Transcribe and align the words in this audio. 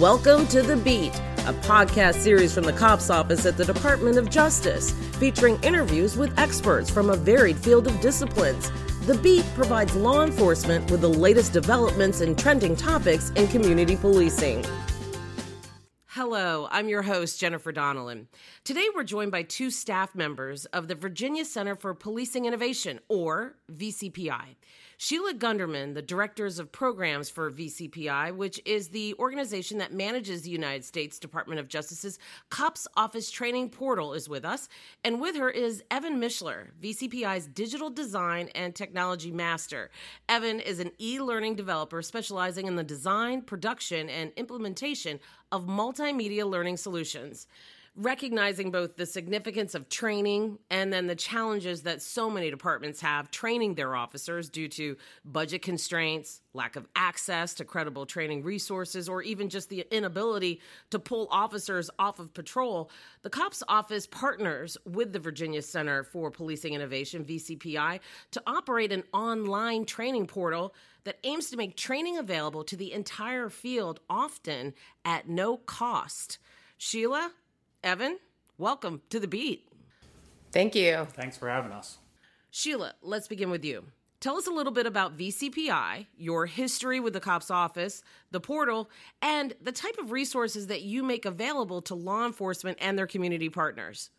Welcome 0.00 0.46
to 0.48 0.62
The 0.62 0.76
Beat, 0.76 1.12
a 1.38 1.52
podcast 1.52 2.20
series 2.20 2.54
from 2.54 2.62
the 2.62 2.72
COPS 2.72 3.10
Office 3.10 3.44
at 3.46 3.56
the 3.56 3.64
Department 3.64 4.16
of 4.16 4.30
Justice, 4.30 4.92
featuring 5.18 5.60
interviews 5.64 6.16
with 6.16 6.38
experts 6.38 6.88
from 6.88 7.10
a 7.10 7.16
varied 7.16 7.56
field 7.56 7.88
of 7.88 8.00
disciplines. 8.00 8.70
The 9.06 9.18
Beat 9.18 9.44
provides 9.56 9.96
law 9.96 10.22
enforcement 10.22 10.88
with 10.88 11.00
the 11.00 11.08
latest 11.08 11.52
developments 11.52 12.20
and 12.20 12.38
trending 12.38 12.76
topics 12.76 13.30
in 13.30 13.48
community 13.48 13.96
policing. 13.96 14.64
Hello, 16.06 16.68
I'm 16.70 16.88
your 16.88 17.02
host, 17.02 17.40
Jennifer 17.40 17.72
Donnellan. 17.72 18.28
Today 18.62 18.86
we're 18.94 19.02
joined 19.02 19.32
by 19.32 19.42
two 19.42 19.68
staff 19.68 20.14
members 20.14 20.64
of 20.66 20.86
the 20.86 20.94
Virginia 20.94 21.44
Center 21.44 21.74
for 21.74 21.92
Policing 21.92 22.44
Innovation, 22.44 23.00
or 23.08 23.56
VCPI. 23.72 24.57
Sheila 25.00 25.32
Gunderman, 25.32 25.94
the 25.94 26.02
directors 26.02 26.58
of 26.58 26.72
programs 26.72 27.30
for 27.30 27.52
VCPI, 27.52 28.34
which 28.34 28.60
is 28.64 28.88
the 28.88 29.14
organization 29.20 29.78
that 29.78 29.92
manages 29.92 30.42
the 30.42 30.50
United 30.50 30.84
States 30.84 31.20
Department 31.20 31.60
of 31.60 31.68
Justice's 31.68 32.18
COPS 32.50 32.88
Office 32.96 33.30
Training 33.30 33.70
Portal, 33.70 34.12
is 34.12 34.28
with 34.28 34.44
us. 34.44 34.68
And 35.04 35.20
with 35.20 35.36
her 35.36 35.50
is 35.50 35.84
Evan 35.92 36.20
Mishler, 36.20 36.70
VCPI's 36.82 37.46
Digital 37.46 37.90
Design 37.90 38.48
and 38.56 38.74
Technology 38.74 39.30
Master. 39.30 39.92
Evan 40.28 40.58
is 40.58 40.80
an 40.80 40.90
e 41.00 41.20
learning 41.20 41.54
developer 41.54 42.02
specializing 42.02 42.66
in 42.66 42.74
the 42.74 42.82
design, 42.82 43.42
production, 43.42 44.08
and 44.08 44.32
implementation 44.34 45.20
of 45.52 45.66
multimedia 45.66 46.44
learning 46.44 46.76
solutions 46.76 47.46
recognizing 47.98 48.70
both 48.70 48.94
the 48.96 49.04
significance 49.04 49.74
of 49.74 49.88
training 49.88 50.56
and 50.70 50.92
then 50.92 51.08
the 51.08 51.16
challenges 51.16 51.82
that 51.82 52.00
so 52.00 52.30
many 52.30 52.48
departments 52.48 53.00
have 53.00 53.28
training 53.32 53.74
their 53.74 53.96
officers 53.96 54.48
due 54.48 54.68
to 54.68 54.96
budget 55.24 55.62
constraints, 55.62 56.40
lack 56.54 56.76
of 56.76 56.86
access 56.94 57.54
to 57.54 57.64
credible 57.64 58.06
training 58.06 58.44
resources, 58.44 59.08
or 59.08 59.20
even 59.22 59.48
just 59.48 59.68
the 59.68 59.84
inability 59.90 60.60
to 60.90 61.00
pull 61.00 61.26
officers 61.32 61.90
off 61.98 62.20
of 62.20 62.32
patrol, 62.32 62.88
the 63.22 63.30
COPS 63.30 63.64
office 63.66 64.06
partners 64.06 64.78
with 64.86 65.12
the 65.12 65.18
Virginia 65.18 65.60
Center 65.60 66.04
for 66.04 66.30
Policing 66.30 66.74
Innovation, 66.74 67.24
VCPI, 67.24 67.98
to 68.30 68.42
operate 68.46 68.92
an 68.92 69.02
online 69.12 69.84
training 69.84 70.28
portal 70.28 70.72
that 71.02 71.18
aims 71.24 71.50
to 71.50 71.56
make 71.56 71.76
training 71.76 72.16
available 72.16 72.62
to 72.62 72.76
the 72.76 72.92
entire 72.92 73.48
field, 73.48 73.98
often 74.08 74.72
at 75.04 75.28
no 75.28 75.56
cost. 75.56 76.38
Sheila, 76.76 77.32
Evan, 77.84 78.18
welcome 78.56 79.02
to 79.08 79.20
the 79.20 79.28
beat. 79.28 79.68
Thank 80.50 80.74
you. 80.74 81.06
Thanks 81.12 81.36
for 81.36 81.48
having 81.48 81.70
us. 81.70 81.98
Sheila, 82.50 82.94
let's 83.02 83.28
begin 83.28 83.50
with 83.50 83.64
you. 83.64 83.84
Tell 84.20 84.36
us 84.36 84.48
a 84.48 84.50
little 84.50 84.72
bit 84.72 84.86
about 84.86 85.16
VCPI, 85.16 86.06
your 86.16 86.46
history 86.46 86.98
with 86.98 87.12
the 87.12 87.20
COPS 87.20 87.52
office, 87.52 88.02
the 88.32 88.40
portal, 88.40 88.90
and 89.22 89.54
the 89.62 89.70
type 89.70 89.96
of 89.98 90.10
resources 90.10 90.66
that 90.66 90.82
you 90.82 91.04
make 91.04 91.24
available 91.24 91.80
to 91.82 91.94
law 91.94 92.26
enforcement 92.26 92.78
and 92.80 92.98
their 92.98 93.06
community 93.06 93.48
partners. 93.48 94.10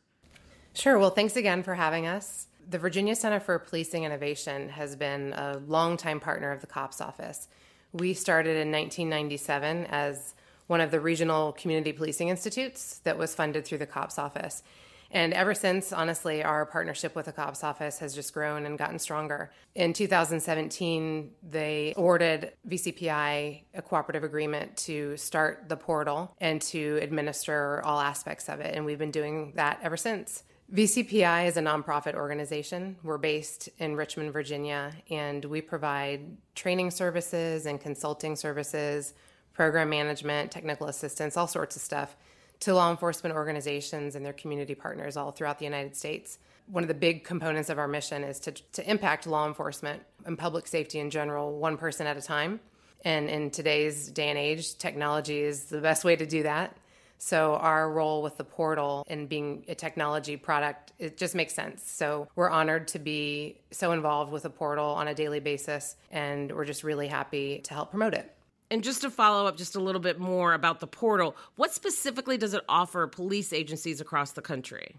Sure. 0.74 0.98
Well, 0.98 1.10
thanks 1.10 1.36
again 1.36 1.62
for 1.62 1.76
having 1.76 2.08
us. 2.08 2.48
The 2.70 2.80
Virginia 2.80 3.16
Center 3.16 3.42
for 3.42 3.60
Policing 3.60 4.06
Innovation 4.06 4.70
has 4.70 4.96
been 4.96 5.34
a 5.34 5.58
longtime 5.68 6.22
partner 6.22 6.52
of 6.52 6.62
the 6.62 6.68
COPS 6.68 7.02
office. 7.02 7.50
We 7.92 8.14
started 8.14 8.52
in 8.52 8.72
1997 8.72 9.88
as 9.88 10.36
one 10.70 10.82
of 10.82 10.92
the 10.92 11.00
regional 11.00 11.52
community 11.54 11.92
policing 11.92 12.30
institutes 12.30 13.00
that 13.00 13.18
was 13.18 13.34
funded 13.34 13.66
through 13.66 13.80
the 13.80 13.88
COPS 13.88 14.20
office. 14.20 14.62
And 15.10 15.34
ever 15.34 15.56
since, 15.56 15.92
honestly, 15.92 16.44
our 16.44 16.64
partnership 16.68 17.16
with 17.16 17.26
the 17.26 17.32
COPS 17.32 17.64
office 17.64 17.98
has 17.98 18.14
just 18.14 18.32
grown 18.36 18.68
and 18.68 18.78
gotten 18.78 19.00
stronger. 19.00 19.52
In 19.74 19.94
2017, 19.94 21.32
they 21.42 21.96
awarded 21.98 22.54
VCPI 22.70 23.64
a 23.74 23.82
cooperative 23.82 24.24
agreement 24.24 24.78
to 24.78 25.18
start 25.18 25.68
the 25.68 25.76
portal 25.76 26.36
and 26.40 26.62
to 26.62 27.00
administer 27.02 27.82
all 27.84 28.00
aspects 28.00 28.48
of 28.48 28.60
it. 28.60 28.76
And 28.76 28.86
we've 28.86 29.00
been 29.00 29.10
doing 29.10 29.54
that 29.56 29.80
ever 29.82 29.98
since. 29.98 30.44
VCPI 30.72 31.48
is 31.48 31.58
a 31.58 31.62
nonprofit 31.62 32.14
organization. 32.14 32.96
We're 33.02 33.18
based 33.18 33.70
in 33.80 33.96
Richmond, 33.96 34.32
Virginia, 34.32 34.94
and 35.10 35.44
we 35.46 35.62
provide 35.62 36.38
training 36.54 36.92
services 36.92 37.66
and 37.66 37.82
consulting 37.82 38.36
services 38.36 39.16
program 39.60 39.90
management, 39.90 40.50
technical 40.50 40.88
assistance, 40.88 41.36
all 41.36 41.46
sorts 41.46 41.76
of 41.76 41.82
stuff 41.82 42.16
to 42.62 42.74
law 42.74 42.90
enforcement 42.90 43.36
organizations 43.36 44.16
and 44.16 44.26
their 44.26 44.32
community 44.32 44.74
partners 44.74 45.18
all 45.18 45.32
throughout 45.34 45.60
the 45.60 45.66
United 45.66 45.94
States. 45.98 46.40
One 46.68 46.82
of 46.82 46.88
the 46.88 46.94
big 46.94 47.26
components 47.26 47.70
of 47.70 47.78
our 47.78 47.90
mission 47.90 48.24
is 48.24 48.40
to, 48.40 48.54
to 48.54 48.90
impact 48.90 49.28
law 49.28 49.46
enforcement 49.46 50.02
and 50.24 50.38
public 50.38 50.66
safety 50.66 51.00
in 51.00 51.10
general, 51.10 51.58
one 51.58 51.76
person 51.76 52.08
at 52.08 52.16
a 52.16 52.22
time. 52.22 52.62
And 53.04 53.30
in 53.30 53.52
today's 53.52 54.08
day 54.08 54.30
and 54.30 54.38
age, 54.38 54.78
technology 54.78 55.42
is 55.42 55.66
the 55.66 55.82
best 55.82 56.06
way 56.06 56.16
to 56.16 56.26
do 56.26 56.44
that. 56.44 56.78
So 57.18 57.56
our 57.56 57.92
role 57.92 58.22
with 58.22 58.38
the 58.38 58.46
portal 58.46 59.04
and 59.10 59.28
being 59.28 59.66
a 59.68 59.76
technology 59.76 60.38
product, 60.38 60.94
it 61.00 61.18
just 61.18 61.36
makes 61.36 61.54
sense. 61.54 61.84
So 61.84 62.30
we're 62.38 62.50
honored 62.50 62.88
to 62.90 63.00
be 63.00 63.60
so 63.72 63.92
involved 63.92 64.32
with 64.32 64.44
the 64.44 64.50
portal 64.50 64.86
on 64.86 65.10
a 65.10 65.14
daily 65.14 65.42
basis, 65.42 65.98
and 66.12 66.50
we're 66.50 66.64
just 66.64 66.86
really 66.86 67.10
happy 67.10 67.60
to 67.66 67.74
help 67.74 67.90
promote 67.90 68.14
it. 68.14 68.34
And 68.72 68.84
just 68.84 69.02
to 69.02 69.10
follow 69.10 69.48
up 69.48 69.58
just 69.58 69.76
a 69.76 69.80
little 69.80 70.02
bit 70.02 70.20
more 70.20 70.54
about 70.54 70.80
the 70.80 70.88
portal, 70.88 71.36
what 71.56 71.74
specifically 71.74 72.38
does 72.38 72.54
it 72.54 72.64
offer 72.70 73.08
police 73.08 73.52
agencies 73.52 74.00
across 74.00 74.32
the 74.34 74.42
country? 74.42 74.96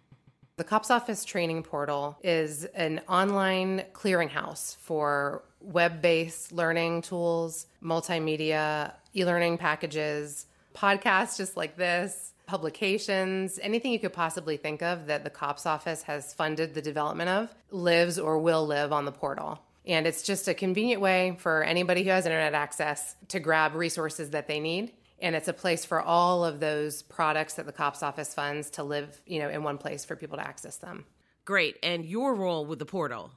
The 0.56 0.64
COPS 0.64 0.90
Office 0.90 1.24
Training 1.24 1.62
Portal 1.62 2.18
is 2.22 2.64
an 2.66 3.00
online 3.08 3.84
clearinghouse 3.92 4.76
for 4.76 5.42
web 5.60 6.02
based 6.02 6.52
learning 6.52 7.02
tools, 7.02 7.66
multimedia, 7.82 8.92
e 9.14 9.24
learning 9.24 9.58
packages, 9.58 10.46
podcasts 10.74 11.36
just 11.36 11.56
like 11.56 11.76
this, 11.76 12.32
publications, 12.46 13.60
anything 13.62 13.92
you 13.92 13.98
could 14.00 14.12
possibly 14.12 14.56
think 14.56 14.82
of 14.82 15.06
that 15.06 15.22
the 15.22 15.30
COPS 15.30 15.64
Office 15.64 16.02
has 16.02 16.34
funded 16.34 16.74
the 16.74 16.82
development 16.82 17.30
of 17.30 17.54
lives 17.70 18.18
or 18.18 18.38
will 18.38 18.66
live 18.66 18.92
on 18.92 19.04
the 19.04 19.12
portal. 19.12 19.60
And 19.90 20.06
it's 20.06 20.22
just 20.22 20.46
a 20.46 20.54
convenient 20.54 21.02
way 21.02 21.36
for 21.40 21.64
anybody 21.64 22.04
who 22.04 22.10
has 22.10 22.24
internet 22.24 22.54
access 22.54 23.16
to 23.28 23.40
grab 23.40 23.74
resources 23.74 24.30
that 24.30 24.46
they 24.46 24.60
need. 24.60 24.92
And 25.18 25.34
it's 25.34 25.48
a 25.48 25.52
place 25.52 25.84
for 25.84 26.00
all 26.00 26.44
of 26.44 26.60
those 26.60 27.02
products 27.02 27.54
that 27.54 27.66
the 27.66 27.72
COPS 27.72 28.02
office 28.02 28.32
funds 28.32 28.70
to 28.70 28.84
live, 28.84 29.20
you 29.26 29.40
know, 29.40 29.50
in 29.50 29.64
one 29.64 29.78
place 29.78 30.04
for 30.04 30.14
people 30.14 30.38
to 30.38 30.46
access 30.46 30.76
them. 30.76 31.06
Great. 31.44 31.76
And 31.82 32.04
your 32.04 32.34
role 32.36 32.64
with 32.64 32.78
the 32.78 32.86
portal? 32.86 33.32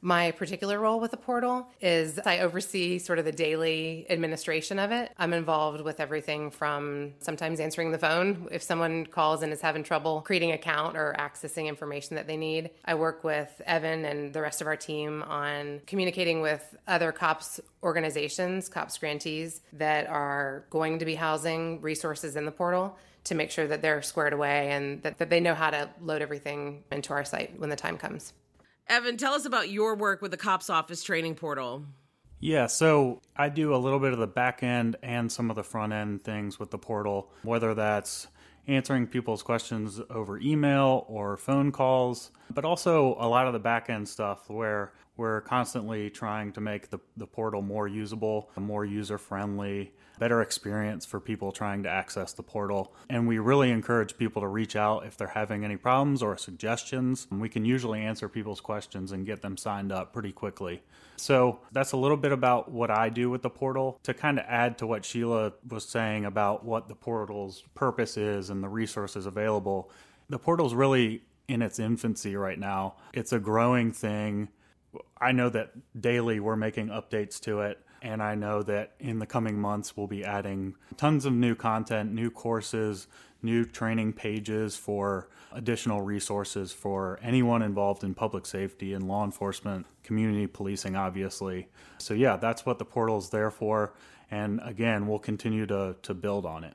My 0.00 0.30
particular 0.30 0.78
role 0.78 1.00
with 1.00 1.10
the 1.10 1.16
portal 1.16 1.68
is 1.80 2.20
I 2.20 2.38
oversee 2.38 2.98
sort 3.00 3.18
of 3.18 3.24
the 3.24 3.32
daily 3.32 4.06
administration 4.08 4.78
of 4.78 4.92
it. 4.92 5.10
I'm 5.18 5.32
involved 5.32 5.80
with 5.80 5.98
everything 5.98 6.52
from 6.52 7.14
sometimes 7.18 7.58
answering 7.58 7.90
the 7.90 7.98
phone 7.98 8.46
if 8.52 8.62
someone 8.62 9.06
calls 9.06 9.42
and 9.42 9.52
is 9.52 9.60
having 9.60 9.82
trouble 9.82 10.20
creating 10.20 10.50
an 10.50 10.54
account 10.54 10.96
or 10.96 11.16
accessing 11.18 11.66
information 11.66 12.14
that 12.14 12.28
they 12.28 12.36
need. 12.36 12.70
I 12.84 12.94
work 12.94 13.24
with 13.24 13.60
Evan 13.66 14.04
and 14.04 14.32
the 14.32 14.40
rest 14.40 14.60
of 14.60 14.68
our 14.68 14.76
team 14.76 15.24
on 15.24 15.80
communicating 15.86 16.42
with 16.42 16.76
other 16.86 17.10
COPS 17.10 17.60
organizations, 17.82 18.68
COPS 18.68 18.98
grantees 18.98 19.62
that 19.72 20.06
are 20.06 20.64
going 20.70 21.00
to 21.00 21.04
be 21.06 21.16
housing 21.16 21.80
resources 21.80 22.36
in 22.36 22.44
the 22.44 22.52
portal 22.52 22.96
to 23.24 23.34
make 23.34 23.50
sure 23.50 23.66
that 23.66 23.82
they're 23.82 24.02
squared 24.02 24.32
away 24.32 24.70
and 24.70 25.02
that, 25.02 25.18
that 25.18 25.28
they 25.28 25.40
know 25.40 25.54
how 25.54 25.70
to 25.70 25.90
load 26.00 26.22
everything 26.22 26.84
into 26.92 27.12
our 27.12 27.24
site 27.24 27.58
when 27.58 27.68
the 27.68 27.76
time 27.76 27.98
comes. 27.98 28.32
Evan, 28.88 29.18
tell 29.18 29.34
us 29.34 29.44
about 29.44 29.68
your 29.68 29.94
work 29.94 30.22
with 30.22 30.30
the 30.30 30.36
COPS 30.38 30.70
Office 30.70 31.02
Training 31.02 31.34
Portal. 31.34 31.84
Yeah, 32.40 32.66
so 32.66 33.20
I 33.36 33.50
do 33.50 33.74
a 33.74 33.76
little 33.76 33.98
bit 33.98 34.12
of 34.12 34.18
the 34.18 34.26
back 34.26 34.62
end 34.62 34.96
and 35.02 35.30
some 35.30 35.50
of 35.50 35.56
the 35.56 35.64
front 35.64 35.92
end 35.92 36.24
things 36.24 36.58
with 36.58 36.70
the 36.70 36.78
portal, 36.78 37.30
whether 37.42 37.74
that's 37.74 38.28
answering 38.66 39.06
people's 39.06 39.42
questions 39.42 40.00
over 40.08 40.38
email 40.38 41.04
or 41.08 41.36
phone 41.36 41.72
calls, 41.72 42.30
but 42.50 42.64
also 42.64 43.16
a 43.18 43.28
lot 43.28 43.46
of 43.46 43.52
the 43.52 43.58
back 43.58 43.90
end 43.90 44.08
stuff 44.08 44.48
where 44.48 44.92
we're 45.18 45.40
constantly 45.42 46.08
trying 46.08 46.52
to 46.52 46.60
make 46.60 46.90
the, 46.90 46.98
the 47.16 47.26
portal 47.26 47.60
more 47.60 47.88
usable, 47.88 48.50
more 48.56 48.84
user 48.84 49.18
friendly, 49.18 49.92
better 50.18 50.40
experience 50.40 51.04
for 51.04 51.20
people 51.20 51.52
trying 51.52 51.82
to 51.82 51.88
access 51.88 52.32
the 52.32 52.42
portal. 52.42 52.94
And 53.10 53.26
we 53.26 53.38
really 53.38 53.70
encourage 53.70 54.16
people 54.16 54.42
to 54.42 54.48
reach 54.48 54.76
out 54.76 55.04
if 55.06 55.16
they're 55.16 55.28
having 55.28 55.64
any 55.64 55.76
problems 55.76 56.22
or 56.22 56.36
suggestions. 56.36 57.26
We 57.30 57.48
can 57.48 57.64
usually 57.64 58.00
answer 58.00 58.28
people's 58.28 58.60
questions 58.60 59.12
and 59.12 59.26
get 59.26 59.42
them 59.42 59.56
signed 59.56 59.92
up 59.92 60.12
pretty 60.12 60.32
quickly. 60.32 60.82
So 61.16 61.60
that's 61.72 61.92
a 61.92 61.96
little 61.96 62.16
bit 62.16 62.30
about 62.30 62.70
what 62.70 62.90
I 62.90 63.08
do 63.08 63.28
with 63.28 63.42
the 63.42 63.50
portal 63.50 63.98
to 64.04 64.14
kind 64.14 64.38
of 64.38 64.44
add 64.46 64.78
to 64.78 64.86
what 64.86 65.04
Sheila 65.04 65.52
was 65.68 65.84
saying 65.84 66.24
about 66.26 66.64
what 66.64 66.88
the 66.88 66.94
portal's 66.94 67.64
purpose 67.74 68.16
is 68.16 68.50
and 68.50 68.62
the 68.62 68.68
resources 68.68 69.26
available. 69.26 69.90
The 70.28 70.38
portal's 70.38 70.74
really 70.74 71.22
in 71.48 71.62
its 71.62 71.78
infancy 71.78 72.36
right 72.36 72.58
now. 72.58 72.96
It's 73.12 73.32
a 73.32 73.38
growing 73.38 73.90
thing. 73.90 74.48
I 75.20 75.32
know 75.32 75.48
that 75.50 75.72
daily 76.00 76.40
we're 76.40 76.56
making 76.56 76.88
updates 76.88 77.40
to 77.42 77.60
it. 77.60 77.80
And 78.00 78.22
I 78.22 78.36
know 78.36 78.62
that 78.62 78.92
in 79.00 79.18
the 79.18 79.26
coming 79.26 79.58
months, 79.58 79.96
we'll 79.96 80.06
be 80.06 80.24
adding 80.24 80.76
tons 80.96 81.24
of 81.24 81.32
new 81.32 81.56
content, 81.56 82.12
new 82.12 82.30
courses, 82.30 83.08
new 83.42 83.64
training 83.64 84.12
pages 84.12 84.76
for 84.76 85.28
additional 85.52 86.02
resources 86.02 86.72
for 86.72 87.18
anyone 87.22 87.62
involved 87.62 88.04
in 88.04 88.14
public 88.14 88.46
safety 88.46 88.92
and 88.92 89.08
law 89.08 89.24
enforcement, 89.24 89.86
community 90.02 90.46
policing, 90.46 90.94
obviously. 90.94 91.68
So, 91.98 92.14
yeah, 92.14 92.36
that's 92.36 92.64
what 92.64 92.78
the 92.78 92.84
portal 92.84 93.18
is 93.18 93.30
there 93.30 93.50
for. 93.50 93.94
And 94.30 94.60
again, 94.62 95.06
we'll 95.06 95.18
continue 95.18 95.66
to, 95.66 95.96
to 96.02 96.14
build 96.14 96.46
on 96.46 96.64
it. 96.64 96.74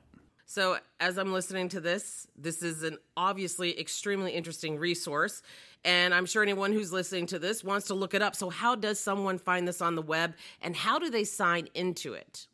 So, 0.54 0.78
as 1.00 1.18
I'm 1.18 1.32
listening 1.32 1.68
to 1.70 1.80
this, 1.80 2.28
this 2.36 2.62
is 2.62 2.84
an 2.84 2.98
obviously 3.16 3.76
extremely 3.76 4.30
interesting 4.30 4.78
resource. 4.78 5.42
And 5.84 6.14
I'm 6.14 6.26
sure 6.26 6.44
anyone 6.44 6.72
who's 6.72 6.92
listening 6.92 7.26
to 7.26 7.40
this 7.40 7.64
wants 7.64 7.88
to 7.88 7.94
look 7.94 8.14
it 8.14 8.22
up. 8.22 8.36
So, 8.36 8.50
how 8.50 8.76
does 8.76 9.00
someone 9.00 9.38
find 9.38 9.66
this 9.66 9.82
on 9.82 9.96
the 9.96 10.02
web 10.02 10.34
and 10.62 10.76
how 10.76 11.00
do 11.00 11.10
they 11.10 11.24
sign 11.24 11.66
into 11.74 12.12
it? 12.12 12.46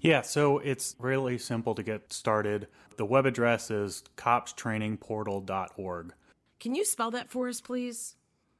Yeah, 0.00 0.22
so 0.22 0.58
it's 0.58 0.96
really 0.98 1.38
simple 1.38 1.76
to 1.76 1.84
get 1.84 2.12
started. 2.12 2.66
The 2.96 3.04
web 3.04 3.24
address 3.24 3.70
is 3.70 4.02
copstrainingportal.org. 4.16 6.12
Can 6.58 6.74
you 6.74 6.84
spell 6.84 7.12
that 7.12 7.30
for 7.30 7.48
us, 7.48 7.60
please? 7.60 8.16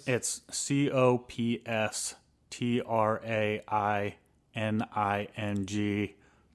It's 0.06 0.42
C 0.52 0.88
O 0.88 1.18
P 1.18 1.62
S 1.66 2.14
T 2.48 2.80
R 2.86 3.20
A 3.24 3.60
I 3.66 4.14
N 4.54 4.86
I 4.94 5.26
N 5.36 5.66
G 5.66 6.14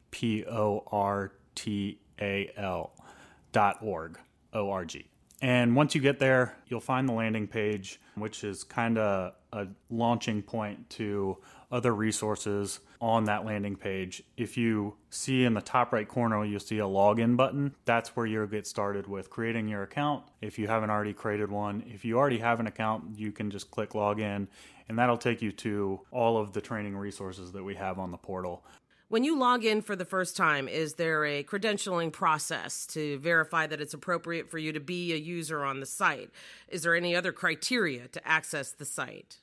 P 0.09 0.45
O 0.45 0.85
R 0.89 1.33
T 1.55 1.99
A 2.19 2.51
L 2.57 2.93
dot 3.51 3.77
org. 3.81 4.19
O 4.53 4.69
R 4.69 4.85
G. 4.85 5.07
And 5.41 5.75
once 5.75 5.93
you 5.93 5.99
get 5.99 6.19
there, 6.19 6.55
you'll 6.67 6.79
find 6.79 7.09
the 7.09 7.13
landing 7.13 7.47
page, 7.47 7.99
which 8.15 8.43
is 8.43 8.63
kind 8.63 8.97
of 8.97 9.33
a 9.51 9.67
launching 9.89 10.41
point 10.41 10.89
to 10.91 11.37
other 11.71 11.93
resources 11.93 12.79
on 13.01 13.25
that 13.25 13.43
landing 13.43 13.75
page. 13.75 14.23
If 14.37 14.57
you 14.57 14.95
see 15.09 15.43
in 15.43 15.53
the 15.53 15.61
top 15.61 15.91
right 15.91 16.07
corner, 16.07 16.45
you'll 16.45 16.59
see 16.59 16.79
a 16.79 16.85
login 16.85 17.35
button. 17.35 17.75
That's 17.83 18.15
where 18.15 18.25
you'll 18.25 18.47
get 18.47 18.67
started 18.67 19.07
with 19.07 19.29
creating 19.29 19.67
your 19.67 19.83
account. 19.83 20.23
If 20.39 20.57
you 20.57 20.67
haven't 20.67 20.91
already 20.91 21.13
created 21.13 21.51
one, 21.51 21.83
if 21.87 22.05
you 22.05 22.17
already 22.17 22.37
have 22.37 22.59
an 22.59 22.67
account, 22.67 23.17
you 23.17 23.31
can 23.31 23.49
just 23.49 23.69
click 23.69 23.89
login 23.89 24.47
and 24.87 24.99
that'll 24.99 25.17
take 25.17 25.41
you 25.41 25.51
to 25.51 25.99
all 26.11 26.37
of 26.37 26.53
the 26.53 26.61
training 26.61 26.95
resources 26.95 27.51
that 27.51 27.63
we 27.63 27.75
have 27.75 27.99
on 27.99 28.11
the 28.11 28.17
portal. 28.17 28.63
When 29.09 29.23
you 29.23 29.37
log 29.37 29.63
in 29.63 29.81
for 29.81 29.95
the 29.95 30.05
first 30.05 30.35
time, 30.35 30.67
is 30.67 30.95
there 30.95 31.25
a 31.25 31.43
credentialing 31.43 32.11
process 32.11 32.87
to 32.87 33.19
verify 33.19 33.67
that 33.67 33.79
it's 33.79 33.93
appropriate 33.93 34.49
for 34.49 34.57
you 34.57 34.71
to 34.71 34.79
be 34.79 35.13
a 35.13 35.17
user 35.17 35.63
on 35.63 35.79
the 35.79 35.85
site? 35.85 36.31
Is 36.67 36.81
there 36.81 36.95
any 36.95 37.15
other 37.15 37.31
criteria 37.31 38.07
to 38.07 38.27
access 38.27 38.71
the 38.71 38.85
site? 38.85 39.37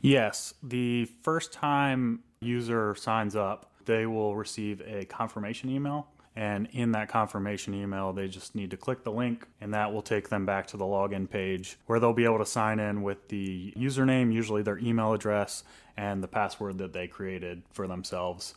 Yes. 0.00 0.54
The 0.62 1.06
first 1.22 1.52
time 1.52 2.20
user 2.40 2.94
signs 2.94 3.36
up, 3.36 3.70
they 3.84 4.06
will 4.06 4.36
receive 4.36 4.80
a 4.86 5.04
confirmation 5.04 5.68
email. 5.68 6.08
And 6.36 6.68
in 6.72 6.92
that 6.92 7.08
confirmation 7.08 7.72
email, 7.72 8.12
they 8.12 8.28
just 8.28 8.54
need 8.54 8.70
to 8.70 8.76
click 8.76 9.04
the 9.04 9.10
link, 9.10 9.46
and 9.62 9.72
that 9.72 9.90
will 9.90 10.02
take 10.02 10.28
them 10.28 10.44
back 10.44 10.66
to 10.68 10.76
the 10.76 10.84
login 10.84 11.28
page 11.28 11.78
where 11.86 11.98
they'll 11.98 12.12
be 12.12 12.24
able 12.24 12.38
to 12.38 12.46
sign 12.46 12.78
in 12.78 13.02
with 13.02 13.28
the 13.28 13.72
username, 13.74 14.30
usually 14.32 14.62
their 14.62 14.78
email 14.78 15.14
address, 15.14 15.64
and 15.96 16.22
the 16.22 16.28
password 16.28 16.76
that 16.76 16.92
they 16.92 17.06
created 17.06 17.62
for 17.72 17.86
themselves. 17.86 18.54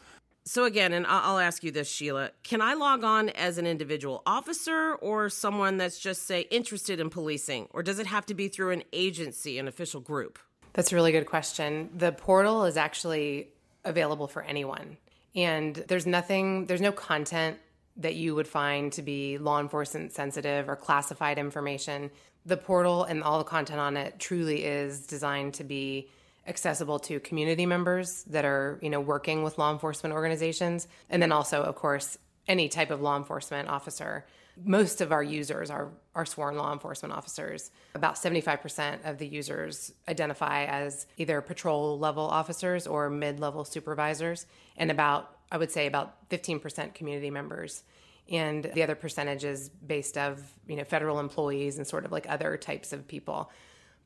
So, 0.52 0.64
again, 0.64 0.94
and 0.94 1.06
I'll 1.06 1.38
ask 1.38 1.64
you 1.64 1.70
this, 1.70 1.88
Sheila 1.88 2.32
can 2.42 2.60
I 2.60 2.74
log 2.74 3.04
on 3.04 3.30
as 3.30 3.60
an 3.60 3.68
individual 3.68 4.24
officer 4.26 4.96
or 4.96 5.30
someone 5.30 5.78
that's 5.78 6.00
just, 6.00 6.26
say, 6.26 6.48
interested 6.50 7.00
in 7.00 7.12
policing? 7.12 7.68
Or 7.70 7.84
does 7.84 8.00
it 8.00 8.08
have 8.08 8.26
to 8.26 8.34
be 8.34 8.48
through 8.48 8.72
an 8.72 8.82
agency, 8.92 9.60
an 9.60 9.68
official 9.68 10.02
group? 10.02 10.40
That's 10.74 10.92
a 10.92 10.96
really 10.96 11.12
good 11.12 11.28
question. 11.28 11.92
The 11.96 12.14
portal 12.14 12.66
is 12.66 12.78
actually 12.78 13.50
available 13.86 14.28
for 14.28 14.42
anyone. 14.42 14.98
And 15.36 15.76
there's 15.88 16.08
nothing, 16.08 16.66
there's 16.66 16.82
no 16.82 16.94
content 16.94 17.60
that 17.98 18.16
you 18.16 18.34
would 18.34 18.48
find 18.48 18.92
to 18.94 19.04
be 19.04 19.38
law 19.38 19.60
enforcement 19.60 20.14
sensitive 20.14 20.68
or 20.68 20.76
classified 20.76 21.38
information. 21.38 22.10
The 22.48 22.58
portal 22.58 23.04
and 23.04 23.22
all 23.22 23.38
the 23.38 23.44
content 23.44 23.80
on 23.80 23.96
it 23.98 24.18
truly 24.18 24.64
is 24.66 25.06
designed 25.06 25.54
to 25.54 25.64
be 25.64 26.10
accessible 26.48 27.00
to 27.00 27.20
community 27.20 27.66
members 27.66 28.24
that 28.24 28.46
are, 28.46 28.80
you 28.82 28.90
know, 28.90 29.00
working 29.00 29.44
with 29.44 29.58
law 29.58 29.72
enforcement 29.72 30.14
organizations 30.14 30.88
and 31.10 31.22
then 31.22 31.32
also 31.32 31.62
of 31.64 31.76
course 31.76 32.18
any 32.48 32.68
type 32.68 32.90
of 32.90 33.02
law 33.02 33.16
enforcement 33.16 33.70
officer. 33.70 34.26
Most 34.62 35.00
of 35.00 35.12
our 35.12 35.24
users 35.24 35.70
are 35.70 35.90
are 36.16 36.26
sworn 36.26 36.58
law 36.58 36.74
enforcement 36.74 37.14
officers. 37.14 37.72
About 37.96 38.16
75% 38.16 39.06
of 39.06 39.18
the 39.18 39.28
users 39.28 39.94
identify 40.08 40.66
as 40.66 41.08
either 41.18 41.40
patrol 41.40 41.98
level 41.98 42.26
officers 42.26 42.86
or 42.86 43.10
mid-level 43.10 43.64
supervisors 43.64 44.46
and 44.76 44.92
about 44.92 45.38
I 45.52 45.58
would 45.58 45.72
say 45.72 45.88
about 45.88 46.30
15% 46.30 46.94
community 46.94 47.32
members 47.32 47.84
and 48.30 48.70
the 48.76 48.84
other 48.84 48.96
percentage 48.96 49.44
is 49.44 49.70
based 49.70 50.18
of 50.18 50.44
you 50.68 50.76
know 50.76 50.84
federal 50.84 51.20
employees 51.20 51.78
and 51.78 51.88
sort 51.88 52.06
of 52.06 52.12
like 52.12 52.26
other 52.30 52.58
types 52.58 52.94
of 52.94 53.08
people 53.08 53.50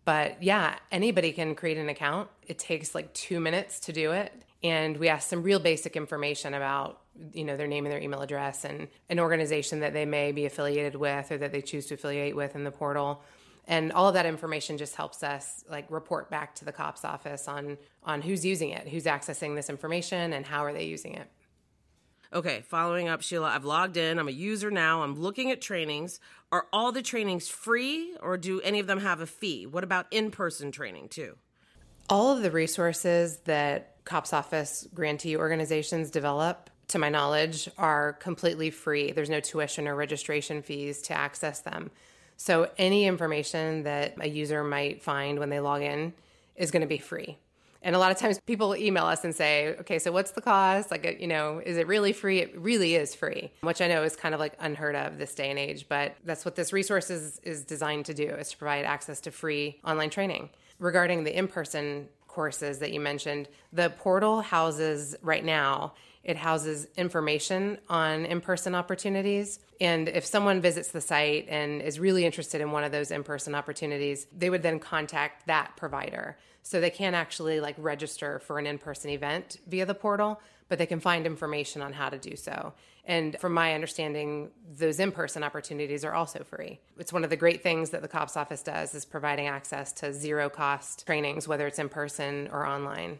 but 0.05 0.41
yeah, 0.41 0.77
anybody 0.91 1.31
can 1.31 1.55
create 1.55 1.77
an 1.77 1.89
account. 1.89 2.29
It 2.47 2.59
takes 2.59 2.93
like 2.93 3.13
two 3.13 3.39
minutes 3.39 3.79
to 3.81 3.93
do 3.93 4.11
it. 4.11 4.33
And 4.63 4.97
we 4.97 5.09
ask 5.09 5.29
some 5.29 5.43
real 5.43 5.59
basic 5.59 5.95
information 5.95 6.53
about, 6.53 7.01
you 7.33 7.43
know, 7.43 7.57
their 7.57 7.67
name 7.67 7.85
and 7.85 7.91
their 7.91 8.01
email 8.01 8.21
address 8.21 8.63
and 8.63 8.87
an 9.09 9.19
organization 9.19 9.81
that 9.81 9.93
they 9.93 10.05
may 10.05 10.31
be 10.31 10.45
affiliated 10.45 10.95
with 10.95 11.31
or 11.31 11.37
that 11.37 11.51
they 11.51 11.61
choose 11.61 11.85
to 11.87 11.95
affiliate 11.95 12.35
with 12.35 12.55
in 12.55 12.63
the 12.63 12.71
portal. 12.71 13.21
And 13.67 13.91
all 13.93 14.07
of 14.07 14.13
that 14.13 14.25
information 14.25 14.77
just 14.77 14.95
helps 14.95 15.23
us 15.23 15.63
like 15.69 15.85
report 15.89 16.29
back 16.29 16.55
to 16.55 16.65
the 16.65 16.71
cops 16.71 17.05
office 17.05 17.47
on 17.47 17.77
on 18.03 18.21
who's 18.21 18.45
using 18.45 18.69
it, 18.69 18.87
who's 18.87 19.05
accessing 19.05 19.55
this 19.55 19.69
information 19.69 20.33
and 20.33 20.45
how 20.45 20.65
are 20.65 20.73
they 20.73 20.85
using 20.85 21.13
it. 21.13 21.29
Okay, 22.33 22.63
following 22.67 23.07
up, 23.07 23.21
Sheila, 23.21 23.49
I've 23.49 23.63
logged 23.63 23.95
in. 23.95 24.17
I'm 24.17 24.27
a 24.27 24.31
user 24.31 24.71
now. 24.71 25.03
I'm 25.03 25.13
looking 25.13 25.51
at 25.51 25.61
trainings. 25.61 26.19
Are 26.51 26.65
all 26.73 26.91
the 26.91 27.03
trainings 27.03 27.47
free 27.47 28.15
or 28.23 28.37
do 28.37 28.59
any 28.61 28.79
of 28.79 28.87
them 28.87 29.01
have 29.01 29.21
a 29.21 29.27
fee? 29.27 29.67
What 29.67 29.83
about 29.83 30.07
in 30.09 30.31
person 30.31 30.71
training 30.71 31.09
too? 31.09 31.37
All 32.09 32.35
of 32.35 32.41
the 32.41 32.49
resources 32.49 33.37
that 33.45 34.03
COPS 34.05 34.33
Office 34.33 34.87
grantee 34.95 35.37
organizations 35.37 36.09
develop, 36.09 36.71
to 36.87 36.97
my 36.97 37.09
knowledge, 37.09 37.69
are 37.77 38.13
completely 38.13 38.71
free. 38.71 39.11
There's 39.11 39.29
no 39.29 39.39
tuition 39.39 39.87
or 39.87 39.95
registration 39.95 40.63
fees 40.63 41.03
to 41.03 41.13
access 41.13 41.59
them. 41.59 41.91
So 42.35 42.71
any 42.79 43.05
information 43.05 43.83
that 43.83 44.15
a 44.19 44.27
user 44.27 44.63
might 44.63 45.03
find 45.03 45.37
when 45.37 45.49
they 45.49 45.59
log 45.59 45.83
in 45.83 46.13
is 46.55 46.71
going 46.71 46.81
to 46.81 46.87
be 46.87 46.97
free. 46.97 47.37
And 47.83 47.95
a 47.95 47.99
lot 47.99 48.11
of 48.11 48.17
times 48.17 48.39
people 48.45 48.75
email 48.75 49.05
us 49.05 49.25
and 49.25 49.35
say, 49.35 49.75
okay, 49.81 49.99
so 49.99 50.11
what's 50.11 50.31
the 50.31 50.41
cost? 50.41 50.89
Like, 50.89 51.19
you 51.19 51.27
know, 51.27 51.61
is 51.63 51.77
it 51.77 51.85
really 51.85 52.13
free? 52.13 52.39
It 52.39 52.57
really 52.57 52.95
is 52.95 53.13
free, 53.13 53.51
which 53.61 53.81
I 53.81 53.87
know 53.87 54.03
is 54.03 54.15
kind 54.15 54.33
of 54.33 54.39
like 54.39 54.53
unheard 54.59 54.95
of 54.95 55.17
this 55.17 55.35
day 55.35 55.49
and 55.49 55.59
age, 55.59 55.87
but 55.89 56.15
that's 56.23 56.45
what 56.45 56.55
this 56.55 56.71
resource 56.71 57.09
is, 57.09 57.39
is 57.43 57.63
designed 57.63 58.05
to 58.05 58.13
do 58.13 58.29
is 58.29 58.51
to 58.51 58.57
provide 58.57 58.85
access 58.85 59.19
to 59.21 59.31
free 59.31 59.81
online 59.85 60.09
training. 60.09 60.49
Regarding 60.79 61.25
the 61.25 61.37
in-person 61.37 62.07
courses 62.27 62.79
that 62.79 62.93
you 62.93 62.99
mentioned, 62.99 63.49
the 63.73 63.89
portal 63.91 64.41
houses 64.41 65.15
right 65.21 65.43
now 65.43 65.93
it 66.23 66.37
houses 66.37 66.87
information 66.95 67.77
on 67.89 68.25
in 68.25 68.39
person 68.39 68.75
opportunities. 68.75 69.59
And 69.83 70.07
if 70.07 70.25
someone 70.25 70.61
visits 70.61 70.91
the 70.91 71.01
site 71.01 71.45
and 71.49 71.81
is 71.81 71.99
really 71.99 72.25
interested 72.25 72.61
in 72.61 72.71
one 72.71 72.85
of 72.85 72.93
those 72.93 73.11
in 73.11 73.21
person 73.21 73.53
opportunities, 73.53 74.27
they 74.31 74.49
would 74.49 74.63
then 74.63 74.79
contact 74.79 75.45
that 75.47 75.75
provider. 75.75 76.37
So 76.61 76.79
they 76.79 76.89
can't 76.89 77.17
actually 77.17 77.59
like 77.59 77.75
register 77.77 78.39
for 78.39 78.59
an 78.59 78.65
in 78.65 78.77
person 78.77 79.09
event 79.09 79.57
via 79.67 79.85
the 79.85 79.93
portal, 79.93 80.39
but 80.69 80.77
they 80.77 80.85
can 80.85 81.01
find 81.01 81.25
information 81.25 81.81
on 81.81 81.91
how 81.91 82.07
to 82.07 82.17
do 82.17 82.37
so. 82.37 82.73
And 83.03 83.37
from 83.41 83.53
my 83.53 83.73
understanding, 83.73 84.51
those 84.73 85.01
in 85.01 85.11
person 85.11 85.43
opportunities 85.43 86.05
are 86.05 86.13
also 86.13 86.45
free. 86.45 86.79
It's 86.97 87.11
one 87.11 87.25
of 87.25 87.29
the 87.29 87.35
great 87.35 87.61
things 87.61 87.89
that 87.89 88.01
the 88.01 88.07
COPS 88.07 88.37
office 88.37 88.63
does 88.63 88.95
is 88.95 89.03
providing 89.03 89.47
access 89.47 89.91
to 89.93 90.13
zero 90.13 90.49
cost 90.49 91.05
trainings, 91.05 91.45
whether 91.45 91.67
it's 91.67 91.79
in 91.79 91.89
person 91.89 92.47
or 92.53 92.65
online. 92.65 93.19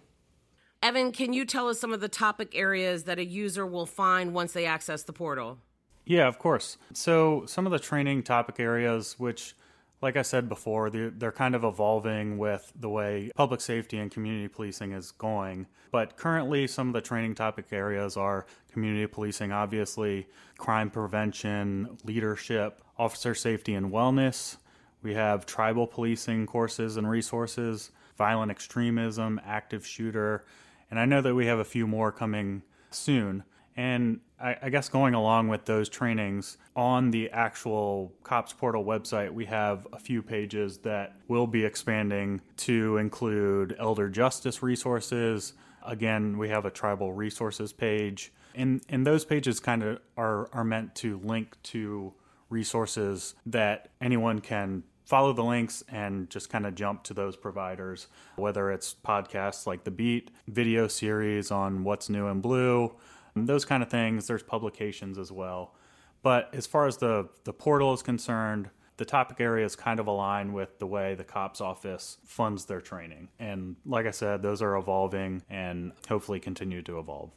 Evan, 0.81 1.11
can 1.11 1.33
you 1.33 1.43
tell 1.43 1.67
us 1.67 1.77
some 1.77 1.91
of 1.91 1.99
the 1.99 2.07
topic 2.07 2.53
areas 2.55 3.03
that 3.03 3.19
a 3.19 3.25
user 3.25 3.67
will 3.67 3.85
find 3.85 4.33
once 4.33 4.53
they 4.53 4.65
access 4.65 5.03
the 5.03 5.11
portal? 5.11 5.57
Yeah, 6.05 6.27
of 6.27 6.37
course. 6.37 6.77
So, 6.93 7.45
some 7.45 7.65
of 7.65 7.71
the 7.71 7.79
training 7.79 8.23
topic 8.23 8.59
areas, 8.59 9.15
which 9.17 9.55
like 10.03 10.17
I 10.17 10.21
said 10.21 10.49
before, 10.49 10.89
they're, 10.89 11.09
they're 11.09 11.31
kind 11.31 11.55
of 11.55 11.63
evolving 11.63 12.37
with 12.37 12.73
the 12.75 12.89
way 12.89 13.31
public 13.35 13.61
safety 13.61 13.97
and 13.97 14.11
community 14.11 14.49
policing 14.49 14.91
is 14.91 15.11
going. 15.11 15.65
But 15.91 16.17
currently, 16.17 16.67
some 16.67 16.89
of 16.89 16.93
the 16.93 16.99
training 16.99 17.35
topic 17.35 17.67
areas 17.71 18.17
are 18.17 18.45
community 18.73 19.07
policing, 19.07 19.53
obviously, 19.53 20.27
crime 20.57 20.89
prevention, 20.89 21.97
leadership, 22.03 22.81
officer 22.99 23.33
safety 23.33 23.75
and 23.75 23.93
wellness. 23.93 24.57
We 25.03 25.13
have 25.13 25.45
tribal 25.45 25.87
policing 25.87 26.47
courses 26.47 26.97
and 26.97 27.09
resources, 27.09 27.91
violent 28.17 28.51
extremism, 28.51 29.39
active 29.45 29.87
shooter, 29.87 30.43
and 30.91 30.99
I 30.99 31.05
know 31.05 31.21
that 31.21 31.33
we 31.33 31.45
have 31.45 31.59
a 31.59 31.65
few 31.65 31.87
more 31.87 32.11
coming 32.11 32.63
soon. 32.91 33.45
And 33.75 34.19
I, 34.39 34.55
I, 34.61 34.69
guess 34.69 34.89
going 34.89 35.13
along 35.13 35.47
with 35.47 35.65
those 35.65 35.89
trainings 35.89 36.57
on 36.75 37.11
the 37.11 37.31
actual 37.31 38.13
COPS 38.23 38.53
portal 38.53 38.85
website, 38.85 39.31
we 39.31 39.45
have 39.45 39.87
a 39.91 39.99
few 39.99 40.21
pages 40.21 40.77
that 40.79 41.15
will 41.27 41.47
be 41.47 41.65
expanding 41.65 42.41
to 42.57 42.97
include 42.97 43.75
elder 43.79 44.09
justice 44.09 44.61
resources. 44.61 45.53
Again, 45.85 46.37
we 46.37 46.49
have 46.49 46.65
a 46.65 46.71
tribal 46.71 47.13
resources 47.13 47.73
page. 47.73 48.31
And, 48.53 48.81
and 48.89 49.07
those 49.07 49.25
pages 49.25 49.59
kind 49.59 49.81
of 49.81 49.99
are, 50.17 50.49
are 50.53 50.63
meant 50.63 50.93
to 50.95 51.17
link 51.23 51.57
to 51.63 52.13
resources 52.49 53.33
that 53.47 53.89
anyone 53.99 54.39
can 54.39 54.83
follow 55.05 55.33
the 55.33 55.43
links 55.43 55.83
and 55.89 56.29
just 56.29 56.49
kind 56.49 56.65
of 56.65 56.75
jump 56.75 57.03
to 57.03 57.13
those 57.13 57.35
providers, 57.35 58.07
whether 58.35 58.71
it's 58.71 58.95
podcasts 59.05 59.67
like 59.67 59.83
The 59.83 59.91
Beat, 59.91 60.31
video 60.47 60.87
series 60.87 61.51
on 61.51 61.83
what's 61.83 62.09
new 62.09 62.27
in 62.27 62.41
blue, 62.41 62.93
those 63.35 63.65
kind 63.65 63.83
of 63.83 63.89
things. 63.89 64.27
There's 64.27 64.43
publications 64.43 65.17
as 65.17 65.31
well. 65.31 65.75
But 66.21 66.49
as 66.53 66.65
far 66.65 66.87
as 66.87 66.97
the, 66.97 67.29
the 67.43 67.53
portal 67.53 67.93
is 67.93 68.01
concerned, 68.01 68.69
the 68.97 69.05
topic 69.05 69.41
areas 69.41 69.75
kind 69.75 69.99
of 69.99 70.07
align 70.07 70.53
with 70.53 70.79
the 70.79 70.87
way 70.87 71.15
the 71.15 71.23
cops 71.23 71.59
office 71.59 72.17
funds 72.25 72.65
their 72.65 72.81
training. 72.81 73.29
And 73.39 73.75
like 73.85 74.05
I 74.05 74.11
said, 74.11 74.41
those 74.41 74.61
are 74.61 74.75
evolving 74.75 75.43
and 75.49 75.91
hopefully 76.07 76.39
continue 76.39 76.81
to 76.83 76.99
evolve. 76.99 77.31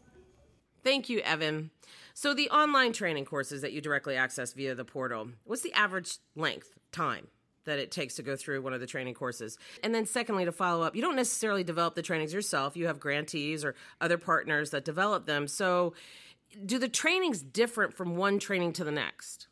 Thank 0.84 1.08
you, 1.08 1.20
Evan. 1.20 1.70
So, 2.14 2.32
the 2.32 2.48
online 2.50 2.92
training 2.92 3.24
courses 3.24 3.60
that 3.62 3.72
you 3.72 3.80
directly 3.80 4.16
access 4.16 4.52
via 4.52 4.74
the 4.74 4.84
portal, 4.84 5.30
what's 5.44 5.62
the 5.62 5.72
average 5.72 6.18
length, 6.36 6.70
time 6.92 7.26
that 7.66 7.78
it 7.78 7.90
takes 7.90 8.16
to 8.16 8.22
go 8.22 8.34
through 8.34 8.62
one 8.62 8.72
of 8.72 8.80
the 8.80 8.86
training 8.86 9.14
courses? 9.14 9.58
And 9.84 9.94
then, 9.94 10.06
secondly, 10.06 10.44
to 10.44 10.52
follow 10.52 10.82
up, 10.82 10.96
you 10.96 11.02
don't 11.02 11.16
necessarily 11.16 11.62
develop 11.62 11.94
the 11.94 12.02
trainings 12.02 12.32
yourself, 12.32 12.76
you 12.76 12.86
have 12.86 12.98
grantees 12.98 13.64
or 13.64 13.74
other 14.00 14.18
partners 14.18 14.70
that 14.70 14.84
develop 14.84 15.26
them. 15.26 15.46
So, 15.46 15.94
do 16.64 16.78
the 16.78 16.88
trainings 16.88 17.42
different 17.42 17.94
from 17.94 18.16
one 18.16 18.38
training 18.38 18.72
to 18.74 18.84
the 18.84 18.90
next? 18.90 19.48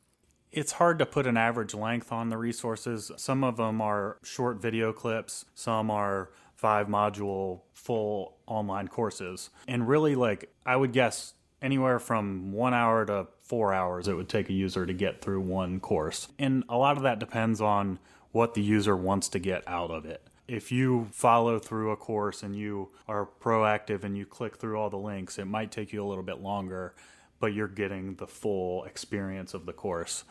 It's 0.53 0.73
hard 0.73 1.01
to 1.01 1.07
put 1.07 1.27
an 1.27 1.37
average 1.37 1.75
length 1.75 2.13
on 2.13 2.29
the 2.29 2.39
resources. 2.39 3.11
Some 3.17 3.43
of 3.43 3.57
them 3.57 3.81
are 3.81 4.19
short 4.23 4.63
video 4.63 4.93
clips, 4.93 5.45
some 5.55 5.91
are 5.91 6.31
five 6.55 6.87
module 6.87 7.63
full 7.73 8.37
online 8.47 8.89
courses. 8.89 9.51
And 9.67 9.89
really, 9.89 10.15
like, 10.15 10.51
I 10.65 10.77
would 10.77 10.93
guess 10.93 11.35
anywhere 11.65 11.99
from 11.99 12.53
one 12.53 12.75
hour 12.75 13.07
to 13.07 13.27
four 13.43 13.73
hours 13.73 14.07
it 14.07 14.15
would 14.15 14.29
take 14.29 14.51
a 14.51 14.53
user 14.53 14.85
to 14.85 14.93
get 14.93 15.23
through 15.23 15.41
one 15.41 15.81
course. 15.81 16.29
And 16.39 16.63
a 16.69 16.77
lot 16.77 16.99
of 16.99 17.03
that 17.05 17.19
depends 17.19 17.61
on 17.61 17.99
what 18.33 18.55
the 18.55 18.63
user 18.63 18.95
wants 18.95 19.29
to 19.31 19.39
get 19.39 19.67
out 19.67 19.91
of 19.91 20.05
it. 20.05 20.23
If 20.47 20.71
you 20.71 21.09
follow 21.13 21.59
through 21.59 21.91
a 21.91 21.97
course 21.97 22.43
and 22.43 22.55
you 22.55 22.91
are 23.09 23.27
proactive 23.41 24.05
and 24.05 24.17
you 24.17 24.27
click 24.27 24.59
through 24.59 24.79
all 24.79 24.91
the 24.91 24.99
links, 24.99 25.39
it 25.39 25.47
might 25.47 25.73
take 25.73 25.93
you 25.93 26.05
a 26.05 26.07
little 26.07 26.23
bit 26.23 26.41
longer, 26.41 26.95
but 27.41 27.55
you're 27.55 27.67
getting 27.67 28.17
the 28.17 28.27
full 28.27 28.85
experience 28.85 29.55
of 29.55 29.65
the 29.65 29.73
course. 29.73 30.25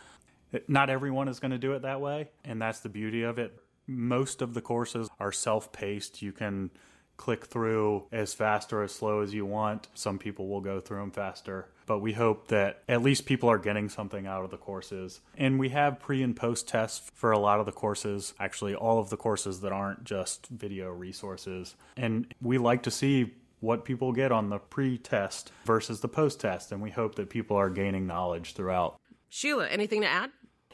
Not 0.67 0.91
everyone 0.91 1.27
is 1.27 1.39
going 1.39 1.51
to 1.51 1.57
do 1.57 1.73
it 1.73 1.81
that 1.81 1.99
way, 1.99 2.29
and 2.45 2.61
that's 2.61 2.81
the 2.81 2.89
beauty 2.89 3.23
of 3.23 3.39
it. 3.39 3.59
Most 3.87 4.43
of 4.43 4.53
the 4.53 4.61
courses 4.61 5.09
are 5.19 5.31
self 5.31 5.71
paced. 5.71 6.21
You 6.21 6.31
can 6.31 6.69
click 7.17 7.45
through 7.45 8.03
as 8.11 8.33
fast 8.33 8.73
or 8.73 8.83
as 8.83 8.93
slow 8.93 9.21
as 9.21 9.33
you 9.33 9.45
want. 9.45 9.87
Some 9.93 10.19
people 10.19 10.47
will 10.47 10.61
go 10.61 10.79
through 10.79 10.99
them 10.99 11.11
faster, 11.11 11.67
but 11.85 11.99
we 11.99 12.13
hope 12.13 12.47
that 12.47 12.81
at 12.87 13.01
least 13.01 13.25
people 13.25 13.49
are 13.49 13.57
getting 13.57 13.89
something 13.89 14.25
out 14.25 14.43
of 14.43 14.51
the 14.51 14.57
courses. 14.57 15.21
And 15.37 15.59
we 15.59 15.69
have 15.69 15.99
pre 15.99 16.23
and 16.23 16.35
post 16.35 16.67
tests 16.67 17.11
for 17.13 17.31
a 17.31 17.39
lot 17.39 17.59
of 17.59 17.65
the 17.65 17.71
courses, 17.71 18.33
actually, 18.39 18.75
all 18.75 18.99
of 18.99 19.09
the 19.09 19.17
courses 19.17 19.61
that 19.61 19.71
aren't 19.71 20.03
just 20.03 20.47
video 20.47 20.91
resources. 20.91 21.75
And 21.95 22.33
we 22.41 22.57
like 22.57 22.83
to 22.83 22.91
see 22.91 23.33
what 23.59 23.85
people 23.85 24.11
get 24.11 24.31
on 24.31 24.49
the 24.49 24.59
pre 24.59 24.97
test 24.97 25.51
versus 25.65 26.01
the 26.01 26.09
post 26.09 26.41
test, 26.41 26.71
and 26.71 26.81
we 26.81 26.91
hope 26.91 27.15
that 27.15 27.29
people 27.29 27.55
are 27.55 27.69
gaining 27.69 28.05
knowledge 28.05 28.53
throughout. 28.53 28.99
Sheila, 29.29 29.67
anything 29.67 30.01
to 30.01 30.07
add? 30.07 30.31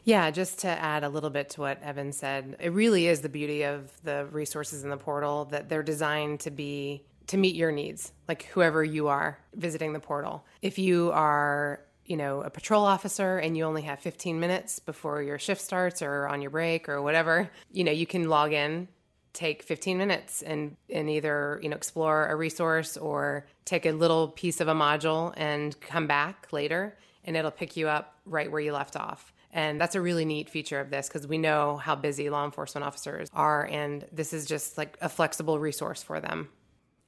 Yeah, 0.10 0.32
just 0.32 0.58
to 0.62 0.68
add 0.68 1.04
a 1.04 1.10
little 1.10 1.30
bit 1.30 1.52
to 1.52 1.62
what 1.62 1.84
Evan 1.84 2.14
said, 2.14 2.56
it 2.60 2.72
really 2.72 3.06
is 3.06 3.22
the 3.22 3.30
beauty 3.30 3.62
of 3.62 3.92
the 4.02 4.26
resources 4.32 4.84
in 4.84 4.90
the 4.90 4.98
portal 4.98 5.46
that 5.52 5.70
they're 5.70 5.84
designed 5.84 6.40
to 6.40 6.50
be 6.50 7.06
to 7.28 7.38
meet 7.38 7.54
your 7.54 7.72
needs, 7.72 8.12
like 8.28 8.46
whoever 8.46 8.84
you 8.84 9.08
are 9.08 9.38
visiting 9.54 9.94
the 9.94 10.00
portal. 10.00 10.44
If 10.64 10.80
you 10.80 11.12
are, 11.14 11.82
you 12.06 12.18
know, 12.18 12.42
a 12.42 12.50
patrol 12.50 12.86
officer 12.86 13.38
and 13.38 13.56
you 13.56 13.66
only 13.66 13.84
have 13.84 14.00
15 14.00 14.40
minutes 14.40 14.80
before 14.80 15.22
your 15.22 15.38
shift 15.38 15.62
starts 15.62 16.02
or 16.02 16.28
on 16.28 16.42
your 16.42 16.50
break 16.50 16.90
or 16.90 17.04
whatever, 17.04 17.48
you 17.72 17.84
know, 17.84 17.92
you 17.92 18.08
can 18.08 18.30
log 18.30 18.52
in, 18.52 18.88
take 19.34 19.62
15 19.62 19.96
minutes 19.96 20.42
and 20.42 20.76
and 20.90 21.08
either, 21.08 21.60
you 21.62 21.70
know, 21.70 21.76
explore 21.76 22.26
a 22.30 22.36
resource 22.36 22.98
or 22.98 23.46
take 23.64 23.86
a 23.86 23.92
little 23.92 24.30
piece 24.30 24.60
of 24.60 24.68
a 24.68 24.74
module 24.74 25.36
and 25.38 25.80
come 25.82 26.08
back 26.08 26.48
later 26.52 26.98
and 27.26 27.38
it'll 27.38 27.52
pick 27.52 27.78
you 27.78 27.88
up 27.88 28.16
right 28.26 28.52
where 28.52 28.60
you 28.60 28.74
left 28.74 28.96
off. 28.96 29.32
And 29.52 29.82
that's 29.82 29.96
a 29.96 30.02
really 30.02 30.26
neat 30.26 30.50
feature 30.50 30.80
of 30.80 30.92
this 30.92 31.08
because 31.08 31.28
we 31.28 31.38
know 31.38 31.78
how 31.78 31.96
busy 31.96 32.30
law 32.30 32.46
enforcement 32.46 32.86
officers 32.86 33.30
are, 33.34 33.66
and 33.66 34.06
this 34.12 34.32
is 34.32 34.46
just 34.46 34.78
like 34.78 34.98
a 35.02 35.10
flexible 35.10 35.60
resource 35.60 36.04
for 36.04 36.20
them. 36.20 36.50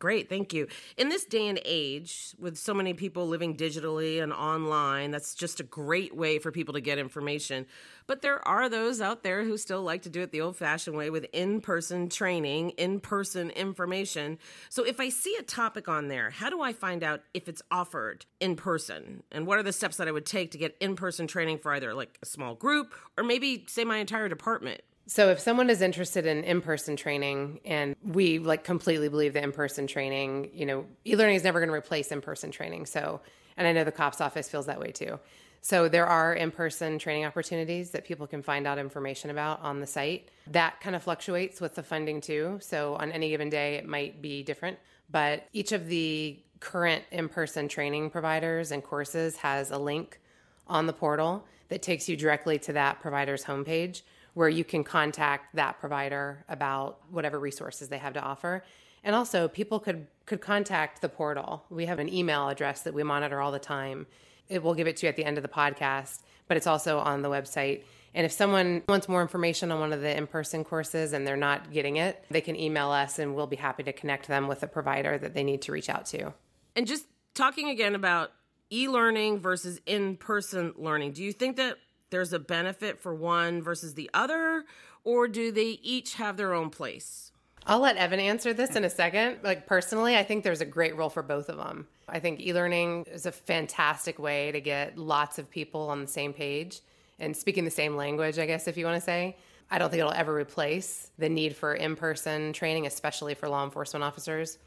Great, 0.02 0.30
thank 0.30 0.52
you. 0.52 0.68
In 0.98 1.10
this 1.10 1.26
day 1.26 1.48
and 1.48 1.62
age, 1.64 2.34
with 2.40 2.58
so 2.58 2.74
many 2.74 2.96
people 2.96 3.28
living 3.28 3.56
digitally 3.56 4.20
and 4.20 4.34
online, 4.34 5.12
that's 5.12 5.36
just 5.36 5.60
a 5.60 5.64
great 5.64 6.16
way 6.16 6.40
for 6.40 6.52
people 6.52 6.74
to 6.74 6.82
get 6.82 6.98
information. 6.98 7.68
But 8.08 8.24
there 8.24 8.46
are 8.48 8.68
those 8.68 9.00
out 9.00 9.22
there 9.22 9.44
who 9.44 9.58
still 9.60 9.84
like 9.84 10.02
to 10.02 10.10
do 10.10 10.22
it 10.22 10.32
the 10.32 10.42
old 10.42 10.58
fashioned 10.58 10.98
way 10.98 11.12
with 11.12 11.28
in 11.34 11.62
person 11.62 12.10
training, 12.10 12.72
in 12.72 13.00
person 13.00 13.52
information. 13.52 14.40
So 14.70 14.84
if 14.84 15.00
I 15.00 15.10
see 15.10 15.36
a 15.40 15.44
topic 15.44 15.88
on 15.88 16.08
there, 16.08 16.32
how 16.32 16.50
do 16.50 16.64
I 16.64 16.74
find 16.74 17.04
out 17.04 17.22
if 17.36 17.48
it's 17.48 17.62
offered 17.70 18.26
in 18.40 18.56
person? 18.56 19.22
And 19.32 19.46
what 19.46 19.60
are 19.60 19.64
the 19.64 19.72
steps 19.72 19.98
that 19.98 20.08
I 20.08 20.12
would 20.12 20.26
take 20.26 20.50
to 20.54 20.58
get 20.58 20.76
in 20.80 20.96
person 20.96 21.28
training 21.28 21.60
for 21.60 21.72
either 21.74 21.94
like 21.94 22.18
a 22.24 22.26
small 22.26 22.56
group 22.56 22.96
or 23.20 23.24
maybe, 23.24 23.66
say, 23.68 23.84
my 23.84 23.98
entire 23.98 24.30
department? 24.30 24.82
So 25.08 25.30
if 25.30 25.40
someone 25.40 25.70
is 25.70 25.82
interested 25.82 26.26
in 26.26 26.44
in-person 26.44 26.96
training 26.96 27.60
and 27.66 27.96
we 28.04 28.40
like 28.40 28.64
completely 28.64 29.10
believe 29.10 29.34
that 29.34 29.44
in-person 29.44 29.88
training, 29.88 30.52
you 30.54 30.66
know, 30.66 30.86
e-learning 31.06 31.36
is 31.36 31.44
never 31.44 31.60
going 31.60 31.70
to 31.70 31.76
replace 31.76 32.12
in-person 32.12 32.52
training. 32.52 32.86
So, 32.86 33.20
and 33.58 33.68
I 33.68 33.74
know 33.74 33.84
the 33.84 33.92
cops 33.92 34.22
office 34.22 34.48
feels 34.48 34.68
that 34.68 34.80
way 34.80 34.92
too. 34.92 35.20
So 35.64 35.90
there 35.90 36.08
are 36.08 36.34
in-person 36.34 36.98
training 36.98 37.26
opportunities 37.26 37.92
that 37.92 38.06
people 38.06 38.26
can 38.26 38.42
find 38.42 38.66
out 38.66 38.80
information 38.80 39.30
about 39.30 39.62
on 39.62 39.80
the 39.80 39.88
site. 39.88 40.30
That 40.48 40.80
kind 40.82 40.96
of 40.96 41.04
fluctuates 41.04 41.62
with 41.62 41.76
the 41.76 41.84
funding 41.84 42.22
too. 42.22 42.60
So 42.62 42.96
on 42.96 43.12
any 43.12 43.30
given 43.30 43.50
day 43.50 43.76
it 43.76 43.86
might 43.86 44.22
be 44.22 44.44
different, 44.44 44.80
but 45.10 45.48
each 45.54 45.72
of 45.72 45.88
the 45.88 46.40
current 46.60 47.04
in-person 47.12 47.68
training 47.68 48.10
providers 48.12 48.72
and 48.72 48.84
courses 48.84 49.36
has 49.38 49.72
a 49.72 49.78
link 49.78 50.20
on 50.68 50.86
the 50.88 50.94
portal 50.94 51.46
that 51.70 51.82
takes 51.82 52.08
you 52.08 52.16
directly 52.16 52.58
to 52.60 52.74
that 52.74 53.02
provider's 53.02 53.44
homepage 53.44 54.02
where 54.34 54.50
you 54.50 54.64
can 54.64 54.84
contact 54.84 55.56
that 55.56 55.80
provider 55.80 56.46
about 56.48 57.00
whatever 57.10 57.40
resources 57.40 57.90
they 57.90 57.98
have 57.98 58.14
to 58.14 58.22
offer. 58.22 58.64
And 59.04 59.16
also, 59.16 59.48
people 59.48 59.80
could 59.80 60.08
could 60.26 60.42
contact 60.42 61.02
the 61.02 61.10
portal. 61.10 61.66
We 61.70 61.88
have 61.88 62.00
an 62.00 62.08
email 62.14 62.48
address 62.48 62.82
that 62.84 62.94
we 62.94 63.04
monitor 63.04 63.42
all 63.42 63.52
the 63.52 63.60
time. 63.60 64.08
It 64.48 64.64
will 64.64 64.76
give 64.76 64.88
it 64.88 64.98
to 64.98 65.06
you 65.06 65.10
at 65.10 65.16
the 65.16 65.26
end 65.26 65.38
of 65.38 65.44
the 65.44 65.50
podcast, 65.50 66.20
but 66.48 66.58
it's 66.58 66.68
also 66.68 67.00
on 67.00 67.22
the 67.22 67.30
website. 67.30 67.84
And 68.14 68.26
if 68.26 68.32
someone 68.32 68.84
wants 68.90 69.08
more 69.08 69.22
information 69.22 69.72
on 69.72 69.80
one 69.80 69.94
of 69.94 70.02
the 70.02 70.16
in 70.16 70.28
person 70.28 70.64
courses 70.64 71.14
and 71.14 71.26
they're 71.26 71.38
not 71.38 71.72
getting 71.72 71.96
it, 71.96 72.24
they 72.30 72.42
can 72.42 72.58
email 72.58 72.92
us 72.92 73.20
and 73.20 73.36
we'll 73.36 73.48
be 73.48 73.56
happy 73.56 73.84
to 73.84 73.94
connect 73.94 74.28
them 74.28 74.48
with 74.48 74.62
a 74.64 74.68
provider 74.68 75.18
that 75.18 75.34
they 75.34 75.44
need 75.44 75.62
to 75.64 75.72
reach 75.72 75.90
out 75.90 76.06
to. 76.08 76.34
And 76.76 76.86
just 76.86 77.06
talking 77.34 77.70
again 77.70 77.96
about 77.96 78.32
e 78.72 78.88
learning 78.88 79.40
versus 79.40 79.80
in 79.86 80.18
person 80.18 80.74
learning, 80.78 81.14
do 81.14 81.24
you 81.24 81.32
think 81.32 81.56
that 81.58 81.78
there's 82.12 82.34
a 82.34 82.40
benefit 82.40 83.00
for 83.00 83.16
one 83.16 83.62
versus 83.62 83.96
the 83.96 84.10
other, 84.14 84.66
or 85.04 85.28
do 85.28 85.52
they 85.52 85.80
each 85.82 86.14
have 86.16 86.38
their 86.38 86.54
own 86.54 86.70
place? 86.70 87.32
I'll 87.66 87.80
let 87.80 87.98
Evan 87.98 88.20
answer 88.20 88.54
this 88.54 88.76
in 88.76 88.84
a 88.84 88.90
second. 88.90 89.40
Like 89.44 89.68
personally, 89.68 90.18
I 90.18 90.24
think 90.24 90.44
there's 90.44 90.62
a 90.62 90.66
great 90.66 90.96
role 90.96 91.10
for 91.10 91.22
both 91.22 91.50
of 91.50 91.58
them. 91.58 91.88
I 92.10 92.20
think 92.20 92.40
e-learning 92.40 93.06
is 93.12 93.26
a 93.26 93.32
fantastic 93.32 94.20
way 94.20 94.52
to 94.52 94.60
get 94.60 94.98
lots 94.98 95.40
of 95.40 95.50
people 95.50 95.90
on 95.90 96.02
the 96.02 96.08
same 96.08 96.34
page 96.34 96.82
and 97.20 97.38
speaking 97.38 97.66
the 97.66 97.72
same 97.72 97.96
language, 97.96 98.40
I 98.40 98.46
guess 98.46 98.68
if 98.68 98.78
you 98.78 98.86
want 98.86 98.98
to 98.98 99.06
say. 99.06 99.38
I 99.70 99.78
don't 99.78 99.90
think 99.90 100.02
it'll 100.02 100.12
ever 100.12 100.36
replace 100.36 101.12
the 101.18 101.30
need 101.30 101.56
for 101.56 101.74
in-person 101.76 102.52
training, 102.54 102.88
especially 102.88 103.36
for 103.36 103.48
law 103.48 103.64
enforcement 103.64 104.04
officers. 104.04 104.58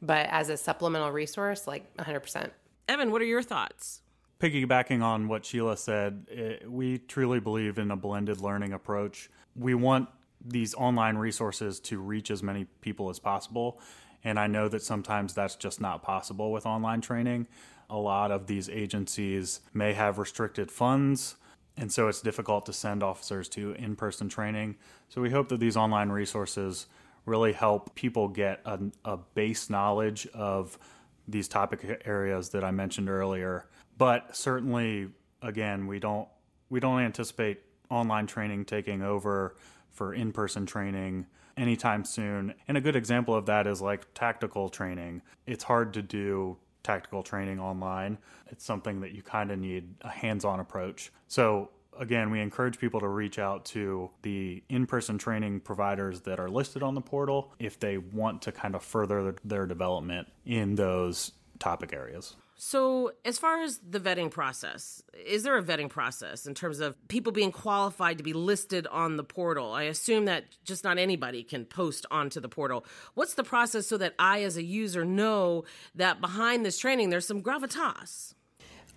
But 0.00 0.28
as 0.30 0.48
a 0.48 0.56
supplemental 0.56 1.10
resource, 1.10 1.66
like 1.66 1.94
100%. 1.96 2.50
Evan, 2.88 3.10
what 3.10 3.20
are 3.20 3.26
your 3.26 3.42
thoughts? 3.42 4.00
Piggybacking 4.44 5.02
on 5.02 5.26
what 5.26 5.46
Sheila 5.46 5.76
said, 5.76 6.26
it, 6.28 6.70
we 6.70 6.98
truly 6.98 7.40
believe 7.40 7.78
in 7.78 7.90
a 7.90 7.96
blended 7.96 8.42
learning 8.42 8.74
approach. 8.74 9.30
We 9.56 9.74
want 9.74 10.10
these 10.44 10.74
online 10.74 11.16
resources 11.16 11.80
to 11.80 11.98
reach 11.98 12.30
as 12.30 12.42
many 12.42 12.66
people 12.82 13.08
as 13.08 13.18
possible. 13.18 13.80
And 14.22 14.38
I 14.38 14.46
know 14.46 14.68
that 14.68 14.82
sometimes 14.82 15.32
that's 15.32 15.54
just 15.54 15.80
not 15.80 16.02
possible 16.02 16.52
with 16.52 16.66
online 16.66 17.00
training. 17.00 17.46
A 17.88 17.96
lot 17.96 18.30
of 18.30 18.46
these 18.46 18.68
agencies 18.68 19.60
may 19.72 19.94
have 19.94 20.18
restricted 20.18 20.70
funds, 20.70 21.36
and 21.76 21.90
so 21.90 22.08
it's 22.08 22.20
difficult 22.20 22.66
to 22.66 22.72
send 22.72 23.02
officers 23.02 23.48
to 23.50 23.72
in 23.72 23.96
person 23.96 24.28
training. 24.28 24.76
So 25.08 25.22
we 25.22 25.30
hope 25.30 25.48
that 25.48 25.60
these 25.60 25.76
online 25.76 26.10
resources 26.10 26.86
really 27.24 27.52
help 27.52 27.94
people 27.94 28.28
get 28.28 28.60
a, 28.66 28.78
a 29.04 29.16
base 29.16 29.70
knowledge 29.70 30.26
of 30.34 30.78
these 31.26 31.48
topic 31.48 32.02
areas 32.04 32.50
that 32.50 32.62
I 32.62 32.70
mentioned 32.70 33.08
earlier 33.08 33.66
but 33.96 34.36
certainly, 34.36 35.08
again, 35.42 35.86
we 35.86 35.98
don't 35.98 36.28
we 36.70 36.80
don't 36.80 37.00
anticipate 37.00 37.60
online 37.90 38.26
training 38.26 38.64
taking 38.64 39.02
over 39.02 39.56
for 39.90 40.14
in-person 40.14 40.66
training 40.66 41.26
anytime 41.56 42.04
soon. 42.04 42.54
And 42.66 42.76
a 42.76 42.80
good 42.80 42.96
example 42.96 43.34
of 43.34 43.46
that 43.46 43.66
is 43.66 43.80
like 43.80 44.12
tactical 44.14 44.68
training. 44.68 45.22
It's 45.46 45.62
hard 45.62 45.94
to 45.94 46.02
do 46.02 46.56
tactical 46.82 47.22
training 47.22 47.60
online. 47.60 48.18
It's 48.48 48.64
something 48.64 49.00
that 49.00 49.12
you 49.12 49.22
kind 49.22 49.50
of 49.50 49.58
need 49.58 49.94
a 50.02 50.10
hands-on 50.10 50.60
approach. 50.60 51.12
So 51.28 51.70
again, 51.98 52.30
we 52.30 52.40
encourage 52.40 52.78
people 52.78 53.00
to 53.00 53.08
reach 53.08 53.38
out 53.38 53.64
to 53.66 54.10
the 54.22 54.62
in 54.68 54.86
person 54.86 55.16
training 55.16 55.60
providers 55.60 56.20
that 56.22 56.40
are 56.40 56.50
listed 56.50 56.82
on 56.82 56.94
the 56.94 57.00
portal 57.00 57.52
if 57.58 57.78
they 57.78 57.98
want 57.98 58.42
to 58.42 58.52
kind 58.52 58.74
of 58.74 58.82
further 58.82 59.36
their 59.44 59.66
development 59.66 60.28
in 60.44 60.74
those 60.74 61.32
topic 61.58 61.92
areas. 61.92 62.36
So, 62.56 63.12
as 63.24 63.38
far 63.38 63.62
as 63.62 63.78
the 63.78 63.98
vetting 63.98 64.30
process, 64.30 65.02
is 65.26 65.42
there 65.42 65.58
a 65.58 65.62
vetting 65.62 65.90
process 65.90 66.46
in 66.46 66.54
terms 66.54 66.78
of 66.78 66.96
people 67.08 67.32
being 67.32 67.50
qualified 67.50 68.16
to 68.18 68.24
be 68.24 68.32
listed 68.32 68.86
on 68.86 69.16
the 69.16 69.24
portal? 69.24 69.72
I 69.72 69.84
assume 69.84 70.26
that 70.26 70.44
just 70.64 70.84
not 70.84 70.96
anybody 70.96 71.42
can 71.42 71.64
post 71.64 72.06
onto 72.12 72.38
the 72.38 72.48
portal. 72.48 72.86
What's 73.14 73.34
the 73.34 73.42
process 73.42 73.88
so 73.88 73.96
that 73.98 74.14
I, 74.20 74.42
as 74.42 74.56
a 74.56 74.62
user, 74.62 75.04
know 75.04 75.64
that 75.96 76.20
behind 76.20 76.64
this 76.64 76.78
training 76.78 77.10
there's 77.10 77.26
some 77.26 77.42
gravitas? 77.42 78.34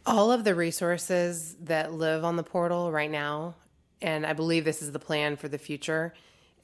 All 0.05 0.31
of 0.31 0.43
the 0.43 0.53
resources 0.53 1.55
that 1.61 1.93
live 1.93 2.23
on 2.23 2.35
the 2.35 2.43
portal 2.43 2.91
right 2.91 3.11
now, 3.11 3.55
and 4.01 4.25
I 4.25 4.33
believe 4.33 4.65
this 4.65 4.83
is 4.83 4.91
the 4.91 4.99
plan 4.99 5.35
for 5.35 5.47
the 5.47 5.57
future, 5.57 6.13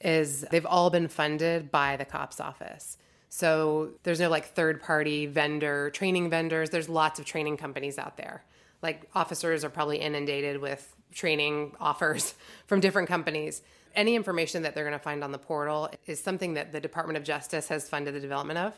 is 0.00 0.42
they've 0.50 0.64
all 0.64 0.90
been 0.90 1.08
funded 1.08 1.72
by 1.72 1.96
the 1.96 2.04
COPS 2.04 2.40
office. 2.40 2.98
So 3.34 3.90
there's 4.04 4.20
no 4.20 4.30
like 4.30 4.54
third 4.54 4.80
party 4.80 5.26
vendor, 5.26 5.90
training 5.90 6.30
vendors. 6.30 6.70
There's 6.70 6.88
lots 6.88 7.18
of 7.18 7.26
training 7.26 7.56
companies 7.56 7.98
out 7.98 8.16
there. 8.16 8.44
Like 8.80 9.10
officers 9.12 9.64
are 9.64 9.70
probably 9.70 9.96
inundated 9.96 10.60
with 10.60 10.94
training 11.12 11.74
offers 11.80 12.36
from 12.68 12.78
different 12.78 13.08
companies. 13.08 13.60
Any 13.96 14.14
information 14.14 14.62
that 14.62 14.76
they're 14.76 14.84
going 14.84 14.96
to 14.96 15.02
find 15.02 15.24
on 15.24 15.32
the 15.32 15.38
portal 15.38 15.90
is 16.06 16.22
something 16.22 16.54
that 16.54 16.70
the 16.70 16.80
Department 16.80 17.16
of 17.16 17.24
Justice 17.24 17.66
has 17.66 17.88
funded 17.88 18.14
the 18.14 18.20
development 18.20 18.60
of. 18.60 18.72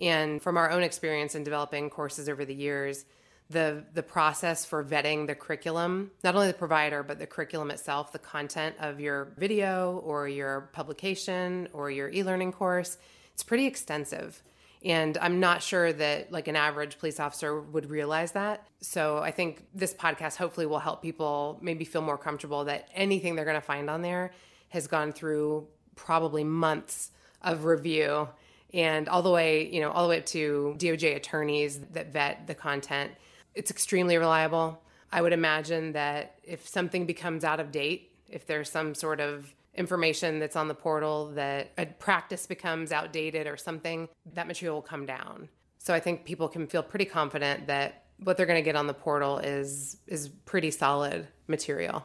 And 0.00 0.40
from 0.40 0.56
our 0.56 0.70
own 0.70 0.84
experience 0.84 1.34
in 1.34 1.42
developing 1.42 1.90
courses 1.90 2.28
over 2.28 2.44
the 2.44 2.54
years, 2.54 3.04
the 3.50 3.82
the 3.94 4.04
process 4.04 4.64
for 4.64 4.84
vetting 4.84 5.26
the 5.26 5.34
curriculum, 5.34 6.12
not 6.22 6.36
only 6.36 6.46
the 6.46 6.54
provider 6.54 7.02
but 7.02 7.18
the 7.18 7.26
curriculum 7.26 7.72
itself, 7.72 8.12
the 8.12 8.20
content 8.20 8.76
of 8.78 9.00
your 9.00 9.32
video 9.36 10.00
or 10.04 10.28
your 10.28 10.68
publication 10.72 11.66
or 11.72 11.90
your 11.90 12.08
e-learning 12.10 12.52
course 12.52 12.96
it's 13.40 13.48
pretty 13.48 13.64
extensive. 13.64 14.42
And 14.84 15.16
I'm 15.16 15.40
not 15.40 15.62
sure 15.62 15.94
that 15.94 16.30
like 16.30 16.46
an 16.46 16.56
average 16.56 16.98
police 16.98 17.18
officer 17.18 17.58
would 17.58 17.88
realize 17.88 18.32
that. 18.32 18.66
So 18.82 19.16
I 19.16 19.30
think 19.30 19.64
this 19.74 19.94
podcast 19.94 20.36
hopefully 20.36 20.66
will 20.66 20.78
help 20.78 21.00
people 21.00 21.58
maybe 21.62 21.86
feel 21.86 22.02
more 22.02 22.18
comfortable 22.18 22.66
that 22.66 22.90
anything 22.94 23.34
they're 23.34 23.46
going 23.46 23.54
to 23.54 23.62
find 23.62 23.88
on 23.88 24.02
there 24.02 24.32
has 24.68 24.86
gone 24.86 25.12
through 25.12 25.68
probably 25.96 26.44
months 26.44 27.12
of 27.40 27.64
review 27.64 28.28
and 28.74 29.08
all 29.08 29.22
the 29.22 29.30
way, 29.30 29.66
you 29.70 29.80
know, 29.80 29.90
all 29.90 30.02
the 30.02 30.10
way 30.10 30.18
up 30.18 30.26
to 30.26 30.74
DOJ 30.76 31.16
attorneys 31.16 31.80
that 31.92 32.12
vet 32.12 32.46
the 32.46 32.54
content. 32.54 33.10
It's 33.54 33.70
extremely 33.70 34.18
reliable. 34.18 34.82
I 35.10 35.22
would 35.22 35.32
imagine 35.32 35.92
that 35.92 36.34
if 36.44 36.68
something 36.68 37.06
becomes 37.06 37.42
out 37.42 37.58
of 37.58 37.72
date, 37.72 38.12
if 38.28 38.46
there's 38.46 38.70
some 38.70 38.94
sort 38.94 39.18
of 39.18 39.54
information 39.74 40.38
that's 40.38 40.56
on 40.56 40.68
the 40.68 40.74
portal 40.74 41.30
that 41.34 41.72
a 41.78 41.86
practice 41.86 42.46
becomes 42.46 42.92
outdated 42.92 43.46
or 43.46 43.56
something, 43.56 44.08
that 44.34 44.46
material 44.46 44.76
will 44.76 44.82
come 44.82 45.06
down. 45.06 45.48
So 45.78 45.94
I 45.94 46.00
think 46.00 46.24
people 46.24 46.48
can 46.48 46.66
feel 46.66 46.82
pretty 46.82 47.04
confident 47.04 47.66
that 47.68 48.04
what 48.22 48.36
they're 48.36 48.46
going 48.46 48.62
to 48.62 48.64
get 48.64 48.76
on 48.76 48.86
the 48.86 48.94
portal 48.94 49.38
is 49.38 49.96
is 50.06 50.28
pretty 50.28 50.70
solid 50.70 51.26
material. 51.48 52.04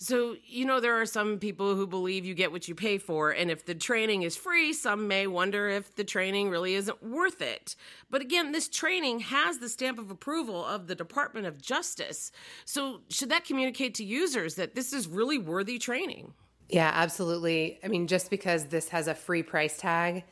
So, 0.00 0.36
you 0.46 0.64
know, 0.64 0.78
there 0.78 1.00
are 1.00 1.06
some 1.06 1.40
people 1.40 1.74
who 1.74 1.84
believe 1.84 2.24
you 2.24 2.32
get 2.32 2.52
what 2.52 2.68
you 2.68 2.76
pay 2.76 2.98
for. 2.98 3.32
And 3.32 3.50
if 3.50 3.66
the 3.66 3.74
training 3.74 4.22
is 4.22 4.36
free, 4.36 4.72
some 4.72 5.08
may 5.08 5.26
wonder 5.26 5.68
if 5.68 5.92
the 5.96 6.04
training 6.04 6.50
really 6.50 6.74
isn't 6.74 7.02
worth 7.02 7.42
it. 7.42 7.74
But 8.08 8.22
again, 8.22 8.52
this 8.52 8.68
training 8.68 9.18
has 9.20 9.58
the 9.58 9.68
stamp 9.68 9.98
of 9.98 10.12
approval 10.12 10.64
of 10.64 10.86
the 10.86 10.94
Department 10.94 11.48
of 11.48 11.60
Justice. 11.60 12.30
So, 12.64 13.00
should 13.10 13.30
that 13.30 13.44
communicate 13.44 13.96
to 13.96 14.04
users 14.04 14.54
that 14.54 14.76
this 14.76 14.92
is 14.92 15.08
really 15.08 15.36
worthy 15.36 15.80
training? 15.80 16.32
Yeah, 16.68 16.90
absolutely. 16.92 17.78
I 17.82 17.88
mean, 17.88 18.06
just 18.06 18.30
because 18.30 18.66
this 18.66 18.90
has 18.90 19.08
a 19.08 19.14
free 19.14 19.42
price 19.42 19.78
tag, 19.78 20.24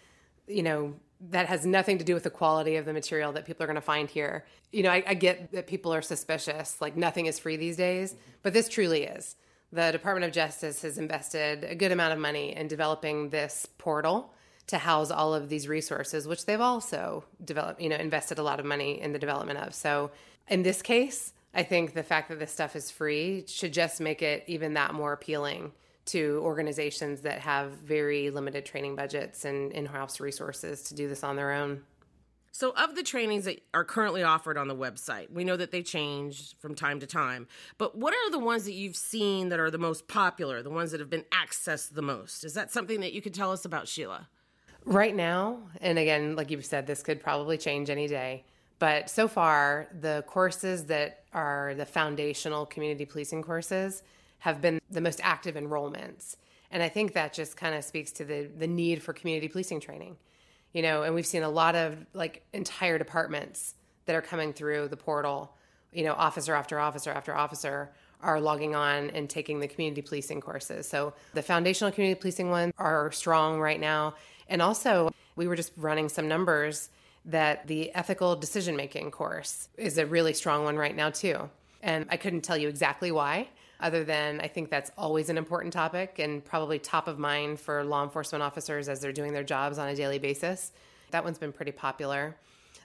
you 0.47 0.62
know, 0.62 0.95
that 1.31 1.47
has 1.47 1.64
nothing 1.64 1.99
to 1.99 2.05
do 2.05 2.14
with 2.14 2.25
the 2.25 2.31
quality 2.31 2.76
of 2.76 2.85
the 2.85 2.93
material 2.93 3.33
that 3.33 3.47
people 3.47 3.64
are 3.64 3.66
going 3.66 3.76
to 3.76 3.81
find 3.81 4.11
here. 4.11 4.45
You 4.71 4.83
know, 4.83 4.90
I, 4.90 5.02
I, 5.07 5.14
get 5.14 5.52
that 5.52 5.66
people 5.66 5.95
are 5.95 6.02
suspicious, 6.02 6.78
like 6.81 6.95
nothing 6.95 7.25
is 7.25 7.38
free 7.38 7.57
these 7.57 7.76
days, 7.76 8.14
but 8.43 8.52
this 8.52 8.69
truly 8.69 9.05
is. 9.05 9.37
The 9.73 9.90
Department 9.93 10.26
of 10.26 10.33
Justice 10.33 10.83
has 10.83 10.99
invested 10.99 11.64
a 11.64 11.75
good 11.75 11.90
amount 11.90 12.12
of 12.12 12.18
money 12.18 12.55
in 12.55 12.68
developing 12.68 13.31
this 13.31 13.66
portal 13.79 14.35
to 14.66 14.79
house 14.79 15.11
all 15.11 15.35
of 15.35 15.49
these 15.49 15.68
resources, 15.68 16.29
which 16.29 16.44
they've 16.44 16.61
also 16.61 17.25
developed, 17.42 17.81
you 17.81 17.88
know, 17.88 17.96
invested 17.96 18.38
a 18.38 18.42
lot 18.42 18.61
of 18.61 18.66
money 18.66 19.01
in 19.01 19.12
the 19.12 19.18
development 19.18 19.59
of. 19.61 19.75
So 19.75 20.11
in 20.49 20.62
this 20.62 20.83
case, 20.83 21.33
I 21.55 21.62
think 21.62 21.94
the 21.94 22.03
fact 22.03 22.29
that 22.29 22.38
this 22.38 22.53
stuff 22.53 22.77
is 22.77 22.90
free 22.90 23.44
should 23.46 23.72
just 23.72 24.01
make 24.01 24.20
it 24.20 24.44
even 24.46 24.75
that 24.75 24.92
more 24.92 25.12
appealing 25.12 25.72
to 26.07 26.40
organizations 26.42 27.23
that 27.23 27.40
have 27.40 27.73
very 27.73 28.31
limited 28.31 28.64
training 28.64 28.97
budgets 28.97 29.45
and 29.45 29.73
in 29.73 29.87
house 29.87 30.21
resources 30.21 30.83
to 30.83 30.95
do 30.95 31.09
this 31.09 31.23
on 31.25 31.37
their 31.37 31.53
own. 31.53 31.83
So, 32.53 32.71
of 32.71 32.95
the 32.95 33.03
trainings 33.03 33.45
that 33.45 33.61
are 33.75 33.85
currently 33.85 34.23
offered 34.23 34.57
on 34.57 34.66
the 34.66 34.75
website, 34.75 35.31
we 35.31 35.45
know 35.45 35.59
that 35.59 35.73
they 35.73 35.83
change 35.83 36.57
from 36.59 36.75
time 36.75 37.01
to 37.01 37.07
time. 37.07 37.49
But 37.77 37.99
what 37.99 38.14
are 38.14 38.31
the 38.31 38.38
ones 38.38 38.64
that 38.64 38.73
you've 38.73 38.97
seen 38.97 39.51
that 39.51 39.61
are 39.61 39.71
the 39.71 39.77
most 39.77 40.09
popular, 40.09 40.62
the 40.62 40.71
ones 40.71 40.90
that 40.92 41.01
have 41.01 41.11
been 41.11 41.27
accessed 41.31 41.92
the 41.92 42.01
most? 42.01 42.45
Is 42.45 42.55
that 42.55 42.73
something 42.73 43.01
that 43.01 43.12
you 43.12 43.21
could 43.21 43.35
tell 43.35 43.53
us 43.53 43.66
about, 43.66 43.88
Sheila? 43.88 44.29
Right 44.87 45.14
now, 45.14 45.64
and 45.83 45.99
again, 45.99 46.35
like 46.35 46.51
you've 46.51 46.64
said, 46.64 46.87
this 46.87 47.03
could 47.03 47.21
probably 47.21 47.59
change 47.59 47.90
any 47.90 48.07
day. 48.07 48.47
But 48.79 49.11
so 49.11 49.29
far, 49.29 49.88
the 50.01 50.25
courses 50.27 50.87
that 50.87 51.25
are 51.35 51.75
the 51.75 51.85
foundational 51.85 52.64
community 52.64 53.05
policing 53.05 53.42
courses 53.42 54.03
have 54.38 54.61
been 54.61 54.81
the 54.90 55.01
most 55.01 55.20
active 55.22 55.55
enrollments. 55.55 56.37
And 56.70 56.83
I 56.83 56.88
think 56.88 57.12
that 57.14 57.33
just 57.33 57.57
kind 57.57 57.75
of 57.75 57.85
speaks 57.85 58.12
to 58.12 58.25
the 58.25 58.49
the 58.59 58.66
need 58.66 59.03
for 59.03 59.12
community 59.12 59.49
policing 59.49 59.81
training. 59.81 60.16
You 60.72 60.83
know, 60.83 61.03
and 61.05 61.14
we've 61.14 61.27
seen 61.27 61.42
a 61.42 61.49
lot 61.49 61.75
of 61.75 61.96
like 62.12 62.44
entire 62.53 62.99
departments 62.99 63.75
that 64.05 64.14
are 64.14 64.22
coming 64.22 64.53
through 64.53 64.88
the 64.88 64.96
portal, 64.96 65.53
you 65.92 66.05
know, 66.05 66.12
officer 66.12 66.55
after 66.55 66.79
officer 66.79 67.11
after 67.11 67.35
officer 67.35 67.90
are 68.22 68.40
logging 68.40 68.75
on 68.75 69.11
and 69.11 69.29
taking 69.29 69.61
the 69.61 69.68
community 69.68 70.03
policing 70.03 70.40
courses. 70.40 70.88
So 70.88 71.14
the 71.35 71.42
foundational 71.42 71.92
community 71.92 72.18
policing 72.18 72.51
ones 72.51 72.72
are 72.79 73.12
strong 73.12 73.61
right 73.61 73.81
now. 73.81 74.14
And 74.49 74.62
also, 74.62 75.12
we 75.37 75.46
were 75.46 75.57
just 75.57 75.72
running 75.77 76.09
some 76.09 76.29
numbers 76.29 76.90
that 77.27 77.66
the 77.66 77.94
ethical 77.94 78.37
decision 78.37 78.77
making 78.77 79.11
course 79.11 79.68
is 79.77 79.99
a 79.99 80.07
really 80.07 80.33
strong 80.33 80.64
one 80.64 80.77
right 80.77 80.94
now, 80.94 81.11
too. 81.11 81.51
And 81.83 82.07
I 82.09 82.16
couldn't 82.16 82.42
tell 82.42 82.57
you 82.57 82.68
exactly 82.68 83.11
why, 83.11 83.49
other 83.81 84.05
than 84.05 84.41
I 84.41 84.49
think 84.49 84.71
that's 84.71 84.91
always 84.97 85.29
an 85.29 85.39
important 85.39 85.73
topic 85.73 86.19
and 86.19 86.45
probably 86.45 86.79
top 86.79 87.09
of 87.09 87.19
mind 87.19 87.61
for 87.61 87.85
law 87.85 88.03
enforcement 88.03 88.43
officers 88.43 88.89
as 88.89 89.01
they're 89.01 89.12
doing 89.12 89.33
their 89.33 89.45
jobs 89.45 89.79
on 89.79 89.89
a 89.89 89.95
daily 89.95 90.19
basis. 90.19 90.73
That 91.11 91.25
one's 91.25 91.39
been 91.39 91.53
pretty 91.53 91.73
popular. 91.73 92.37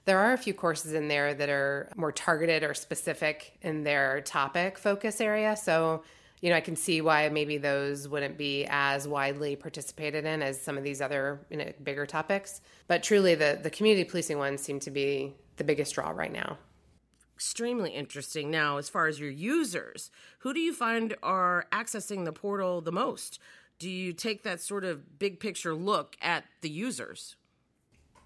There 0.06 0.20
are 0.20 0.34
a 0.34 0.38
few 0.38 0.54
courses 0.54 0.94
in 0.94 1.08
there 1.08 1.34
that 1.34 1.50
are 1.50 1.90
more 1.96 2.12
targeted 2.12 2.64
or 2.64 2.74
specific 2.74 3.58
in 3.62 3.84
their 3.84 4.22
topic 4.22 4.78
focus 4.78 5.22
area. 5.22 5.56
So, 5.56 6.04
you 6.42 6.50
know, 6.50 6.56
I 6.56 6.62
can 6.62 6.76
see 6.76 7.02
why 7.02 7.30
maybe 7.30 7.58
those 7.58 8.10
wouldn't 8.10 8.38
be 8.38 8.66
as 8.68 9.08
widely 9.08 9.56
participated 9.56 10.26
in 10.26 10.42
as 10.42 10.60
some 10.60 10.78
of 10.78 10.84
these 10.84 11.02
other 11.02 11.40
you 11.50 11.58
know, 11.58 11.72
bigger 11.84 12.08
topics. 12.08 12.62
But 12.88 13.04
truly, 13.04 13.36
the, 13.36 13.60
the 13.62 13.70
community 13.70 14.10
policing 14.10 14.40
ones 14.40 14.62
seem 14.62 14.80
to 14.82 14.92
be 14.92 15.36
the 15.58 15.64
biggest 15.64 15.94
draw 15.94 16.10
right 16.10 16.34
now 16.34 16.58
extremely 17.42 17.90
interesting. 17.90 18.52
Now, 18.52 18.78
as 18.78 18.88
far 18.88 19.08
as 19.08 19.20
your 19.20 19.32
users, 19.32 20.12
who 20.40 20.54
do 20.54 20.60
you 20.60 20.72
find 20.72 21.16
are 21.24 21.66
accessing 21.72 22.24
the 22.24 22.32
portal 22.32 22.82
the 22.82 22.92
most? 22.92 23.40
Do 23.80 23.90
you 23.90 24.14
take 24.14 24.44
that 24.44 24.62
sort 24.62 24.84
of 24.84 25.18
big 25.18 25.40
picture 25.40 25.74
look 25.74 26.16
at 26.22 26.44
the 26.62 26.70
users? 26.70 27.36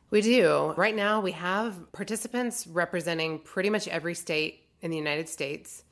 We 0.09 0.19
do. 0.19 0.73
Right 0.75 0.93
now, 0.93 1.21
we 1.21 1.31
have 1.31 1.93
participants 1.93 2.67
representing 2.67 3.39
pretty 3.39 3.69
much 3.69 3.87
every 3.87 4.15
state 4.15 4.65
in 4.81 4.91
the 4.91 4.97
United 4.97 5.29
States, 5.29 5.85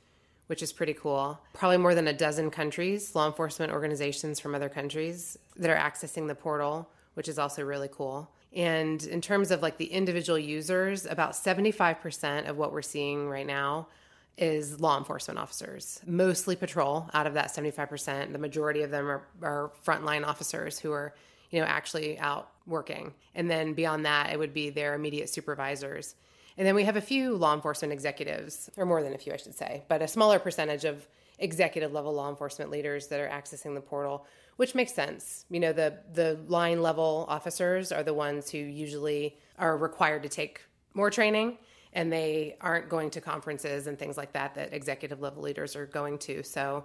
which 0.48 0.62
is 0.62 0.70
pretty 0.70 0.92
cool. 0.92 1.40
Probably 1.54 1.78
more 1.78 1.94
than 1.94 2.08
a 2.08 2.12
dozen 2.12 2.50
countries, 2.50 3.14
law 3.14 3.26
enforcement 3.26 3.72
organizations 3.72 4.38
from 4.38 4.54
other 4.54 4.68
countries 4.68 5.38
that 5.56 5.70
are 5.70 5.78
accessing 5.78 6.28
the 6.28 6.34
portal, 6.34 6.90
which 7.14 7.28
is 7.28 7.38
also 7.38 7.62
really 7.62 7.88
cool. 7.90 8.30
And 8.54 9.02
in 9.04 9.20
terms 9.20 9.50
of 9.50 9.62
like 9.62 9.78
the 9.78 9.86
individual 9.86 10.38
users, 10.38 11.06
about 11.06 11.32
75% 11.32 12.48
of 12.48 12.56
what 12.56 12.72
we're 12.72 12.82
seeing 12.82 13.28
right 13.28 13.46
now 13.46 13.88
is 14.36 14.80
law 14.80 14.96
enforcement 14.98 15.38
officers, 15.38 16.00
mostly 16.06 16.56
patrol 16.56 17.08
out 17.14 17.26
of 17.26 17.34
that 17.34 17.48
75%. 17.54 18.32
The 18.32 18.38
majority 18.38 18.82
of 18.82 18.90
them 18.90 19.06
are, 19.08 19.22
are 19.42 19.72
frontline 19.84 20.26
officers 20.26 20.78
who 20.78 20.92
are, 20.92 21.14
you 21.50 21.60
know, 21.60 21.66
actually 21.66 22.18
out 22.18 22.50
working. 22.66 23.12
And 23.34 23.50
then 23.50 23.74
beyond 23.74 24.06
that, 24.06 24.32
it 24.32 24.38
would 24.38 24.54
be 24.54 24.70
their 24.70 24.94
immediate 24.94 25.28
supervisors. 25.28 26.14
And 26.56 26.66
then 26.66 26.74
we 26.74 26.84
have 26.84 26.96
a 26.96 27.00
few 27.00 27.36
law 27.36 27.54
enforcement 27.54 27.92
executives, 27.92 28.70
or 28.76 28.86
more 28.86 29.02
than 29.02 29.14
a 29.14 29.18
few, 29.18 29.32
I 29.32 29.36
should 29.36 29.54
say, 29.54 29.82
but 29.88 30.02
a 30.02 30.08
smaller 30.08 30.38
percentage 30.38 30.84
of 30.84 31.06
executive 31.38 31.92
level 31.92 32.12
law 32.12 32.30
enforcement 32.30 32.70
leaders 32.70 33.08
that 33.08 33.20
are 33.20 33.28
accessing 33.28 33.74
the 33.74 33.80
portal 33.80 34.26
which 34.56 34.74
makes 34.74 34.92
sense. 34.92 35.44
You 35.50 35.60
know, 35.60 35.72
the 35.72 35.98
the 36.12 36.38
line 36.46 36.82
level 36.82 37.26
officers 37.28 37.92
are 37.92 38.02
the 38.02 38.14
ones 38.14 38.50
who 38.50 38.58
usually 38.58 39.38
are 39.58 39.76
required 39.76 40.22
to 40.24 40.28
take 40.28 40.62
more 40.94 41.10
training 41.10 41.58
and 41.92 42.12
they 42.12 42.56
aren't 42.60 42.88
going 42.88 43.10
to 43.10 43.20
conferences 43.20 43.86
and 43.86 43.98
things 43.98 44.16
like 44.16 44.32
that 44.32 44.54
that 44.54 44.72
executive 44.72 45.20
level 45.20 45.42
leaders 45.42 45.76
are 45.76 45.86
going 45.86 46.18
to. 46.18 46.42
So 46.42 46.84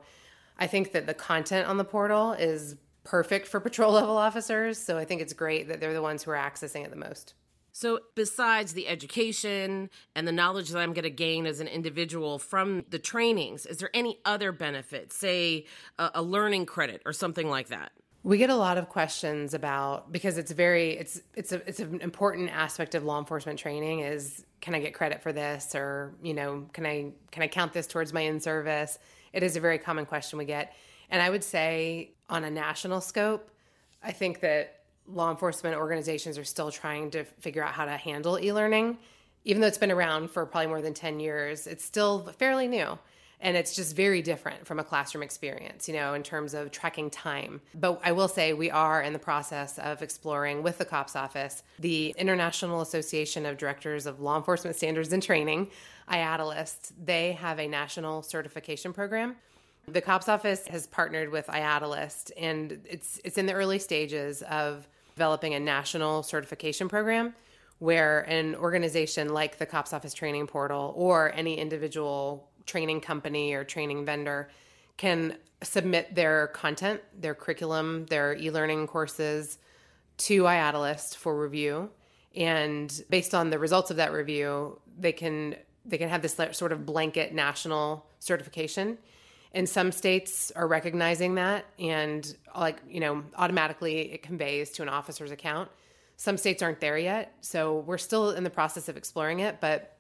I 0.58 0.68
think 0.68 0.92
that 0.92 1.08
the 1.08 1.14
content 1.14 1.68
on 1.68 1.78
the 1.78 1.84
portal 1.84 2.34
is 2.34 2.76
perfect 3.04 3.48
for 3.48 3.60
patrol 3.60 3.94
level 3.94 4.18
officers, 4.18 4.78
so 4.78 4.98
I 4.98 5.06
think 5.06 5.22
it's 5.22 5.34
great 5.34 5.68
that 5.68 5.80
they're 5.80 5.94
the 5.94 6.02
ones 6.02 6.24
who 6.24 6.32
are 6.32 6.38
accessing 6.38 6.86
it 6.86 6.92
the 6.92 6.98
most. 6.98 7.34
So, 7.72 8.00
besides 8.16 8.74
the 8.74 8.88
education 8.88 9.90
and 10.16 10.28
the 10.28 10.32
knowledge 10.32 10.70
that 10.70 10.80
I'm 10.80 10.94
going 10.94 11.04
to 11.04 11.10
gain 11.10 11.46
as 11.46 11.60
an 11.60 11.68
individual 11.68 12.40
from 12.40 12.86
the 12.90 13.00
trainings, 13.00 13.66
is 13.66 13.78
there 13.78 13.90
any 13.94 14.20
other 14.26 14.52
benefit, 14.52 15.14
say 15.14 15.66
a, 15.98 16.12
a, 16.16 16.22
learning 16.22 16.66
credit 16.66 17.02
or 17.06 17.14
something 17.14 17.50
like 17.50 17.68
that? 17.68 17.92
We 18.24 18.38
get 18.38 18.50
a 18.50 18.56
lot 18.56 18.78
of 18.78 18.90
questions 18.90 19.54
about 19.54 20.12
because 20.12 20.38
it's 20.38 20.52
very 20.52 20.92
it's 20.92 21.22
it's 21.36 21.52
a 21.54 21.68
it's 21.68 21.80
an 21.80 22.02
important 22.02 22.50
aspect 22.50 22.94
of 22.96 23.06
law 23.06 23.18
enforcement 23.18 23.60
training 23.60 24.02
is 24.02 24.46
can 24.60 24.76
I 24.76 24.80
get 24.80 24.94
credit 24.94 25.22
for 25.22 25.32
this 25.32 25.74
or 25.74 26.16
you 26.22 26.34
know 26.34 26.66
can 26.74 26.86
I 26.86 27.14
can 27.32 27.44
I 27.44 27.48
count 27.48 27.72
this 27.72 27.88
towards 27.88 28.12
my 28.12 28.22
in 28.22 28.42
service? 28.42 29.00
It 29.32 29.42
is 29.42 29.56
a 29.56 29.60
very 29.62 29.78
common 29.78 30.06
question 30.06 30.38
we 30.38 30.46
get, 30.46 30.74
and 31.10 31.22
I 31.22 31.30
would 31.30 31.44
say 31.44 32.12
on 32.30 32.44
a 32.44 32.52
national 32.52 33.00
scope, 33.00 33.52
I 34.04 34.12
think 34.12 34.42
that 34.42 34.79
law 35.14 35.32
enforcement 35.32 35.76
organizations 35.76 36.38
are 36.38 36.44
still 36.44 36.72
trying 36.72 37.12
to 37.12 37.24
figure 37.40 37.64
out 37.64 37.74
how 37.74 37.86
to 37.86 37.98
handle 37.98 38.40
e-learning. 38.40 38.98
Even 39.46 39.62
though 39.62 39.68
it's 39.68 39.78
been 39.78 39.92
around 39.92 40.30
for 40.30 40.46
probably 40.46 40.68
more 40.68 40.82
than 40.82 40.94
10 40.94 41.20
years 41.20 41.68
it's 41.68 41.84
still 41.84 42.32
fairly 42.38 42.68
new. 42.68 42.98
And 43.42 43.56
it's 43.56 43.74
just 43.74 43.96
very 43.96 44.22
different 44.22 44.68
from 44.68 44.80
a 44.80 44.84
classroom 44.84 45.24
experience 45.24 45.88
you 45.88 45.94
know 45.94 46.14
in 46.14 46.24
terms 46.24 46.54
of 46.54 46.72
tracking 46.72 47.10
time. 47.10 47.62
But 47.74 48.02
i 48.04 48.12
will 48.12 48.28
say 48.28 48.54
we 48.54 48.70
are 48.70 49.02
in 49.02 49.14
the 49.14 49.20
process 49.20 49.80
of 49.80 50.02
exploring 50.02 50.62
with 50.62 50.78
the 50.78 50.86
cops 50.86 51.16
office 51.16 51.64
the 51.80 52.14
international 52.18 52.82
association 52.82 53.46
of 53.46 53.58
directors 53.58 54.06
of 54.06 54.20
law 54.20 54.38
enforcement 54.38 54.76
standards 54.76 55.14
and 55.14 55.24
training 55.24 55.70
IADLEST 56.10 56.92
they 57.04 57.34
have 57.34 57.60
a 57.60 57.68
national 57.68 58.24
certification 58.24 58.94
program. 58.94 59.36
The 59.88 60.02
cops 60.02 60.30
office 60.30 60.68
has 60.68 60.86
partnered 60.86 61.30
with 61.30 61.48
IADLEST 61.48 62.32
and 62.38 62.86
it's 62.88 63.20
it's 63.24 63.38
in 63.38 63.46
the 63.46 63.54
early 63.54 63.80
stages 63.80 64.42
of 64.44 64.88
developing 65.20 65.54
a 65.54 65.60
national 65.60 66.24
certification 66.24 66.88
program 66.88 67.36
where 67.80 68.22
an 68.22 68.56
organization 68.56 69.28
like 69.34 69.58
the 69.58 69.66
Cops 69.66 69.92
Office 69.92 70.14
Training 70.14 70.48
Portal 70.48 70.94
or 70.96 71.34
any 71.36 71.58
individual 71.58 72.48
training 72.66 73.02
company 73.02 73.52
or 73.54 73.66
training 73.66 74.06
vendor 74.06 74.50
can 74.96 75.36
submit 75.62 76.16
their 76.16 76.48
content, 76.48 77.02
their 77.20 77.36
curriculum, 77.36 78.06
their 78.06 78.34
e 78.34 78.50
learning 78.50 78.88
courses 78.88 79.58
to 80.20 80.44
IADLEST 80.44 81.18
for 81.18 81.38
review. 81.38 81.90
And 82.34 82.90
based 83.10 83.36
on 83.36 83.50
the 83.50 83.60
results 83.60 83.92
of 83.92 83.98
that 83.98 84.14
review, 84.14 84.80
they 84.98 85.12
can 85.12 85.58
they 85.86 85.98
can 85.98 86.08
have 86.08 86.22
this 86.22 86.38
sort 86.54 86.72
of 86.72 86.86
blanket 86.86 87.34
national 87.34 88.06
certification 88.20 88.98
and 89.54 89.68
some 89.68 89.92
states 89.92 90.52
are 90.56 90.68
recognizing 90.68 91.36
that 91.36 91.66
and 91.80 92.36
like 92.56 92.82
you 92.88 93.00
know 93.00 93.24
automatically 93.36 94.12
it 94.12 94.22
conveys 94.22 94.72
to 94.72 94.82
an 94.82 94.90
officer's 94.90 95.32
account. 95.32 95.70
Some 96.18 96.38
states 96.38 96.62
aren't 96.62 96.82
there 96.82 96.98
yet 96.98 97.34
so 97.42 97.80
we're 97.80 97.98
still 97.98 98.32
in 98.32 98.44
the 98.44 98.50
process 98.50 98.90
of 98.90 98.98
exploring 98.98 99.40
it 99.40 99.62
but 99.62 99.98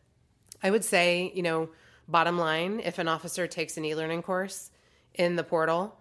i 0.62 0.69
would 0.69 0.83
say 0.83 1.31
you 1.33 1.41
know 1.41 1.69
bottom 2.09 2.38
line 2.38 2.81
if 2.83 2.99
an 2.99 3.07
officer 3.07 3.47
takes 3.47 3.77
an 3.77 3.85
e-learning 3.85 4.21
course 4.21 4.71
in 5.13 5.38
the 5.38 5.43
portal 5.43 5.95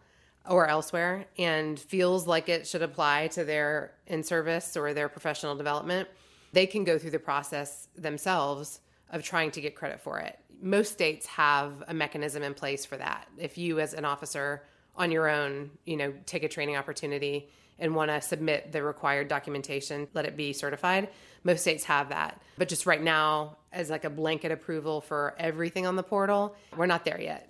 or 0.49 0.67
elsewhere 0.67 1.27
and 1.39 1.79
feels 1.79 2.27
like 2.27 2.49
it 2.49 2.67
should 2.67 2.83
apply 2.83 3.29
to 3.29 3.45
their 3.45 3.93
in 4.07 4.25
service 4.25 4.77
or 4.77 4.93
their 4.93 5.09
professional 5.09 5.55
development 5.55 6.09
they 6.53 6.67
can 6.67 6.83
go 6.83 6.99
through 6.99 7.11
the 7.11 7.19
process 7.19 7.89
themselves 7.95 8.81
of 9.11 9.23
trying 9.23 9.51
to 9.53 9.61
get 9.61 9.77
credit 9.77 10.01
for 10.01 10.19
it 10.19 10.39
most 10.61 10.93
states 10.93 11.27
have 11.27 11.85
a 11.89 11.95
mechanism 11.95 12.43
in 12.43 12.55
place 12.55 12.85
for 12.85 12.97
that. 12.97 13.29
If 13.39 13.59
you, 13.59 13.81
as 13.81 13.95
an 13.95 14.05
officer 14.05 14.65
on 14.97 15.11
your 15.11 15.29
own, 15.29 15.71
you 15.85 15.97
know, 15.97 16.13
take 16.27 16.43
a 16.43 16.49
training 16.49 16.77
opportunity 16.77 17.51
and 17.79 17.95
want 17.95 18.11
to 18.11 18.21
submit 18.21 18.73
the 18.73 18.83
required 18.83 19.29
documentation, 19.29 20.09
let 20.15 20.25
it 20.25 20.37
be 20.37 20.53
certified. 20.53 21.09
Most 21.45 21.63
states 21.63 21.85
have 21.85 22.09
that. 22.09 22.43
But 22.57 22.69
just 22.69 22.87
right 22.87 23.03
now, 23.03 23.59
as 23.73 23.91
like 23.91 24.05
a 24.05 24.11
blanket 24.11 24.51
approval 24.51 25.01
for 25.01 25.35
everything 25.39 25.87
on 25.87 25.95
the 25.95 26.03
portal, 26.03 26.57
we're 26.77 26.87
not 26.87 27.05
there 27.05 27.21
yet. 27.21 27.49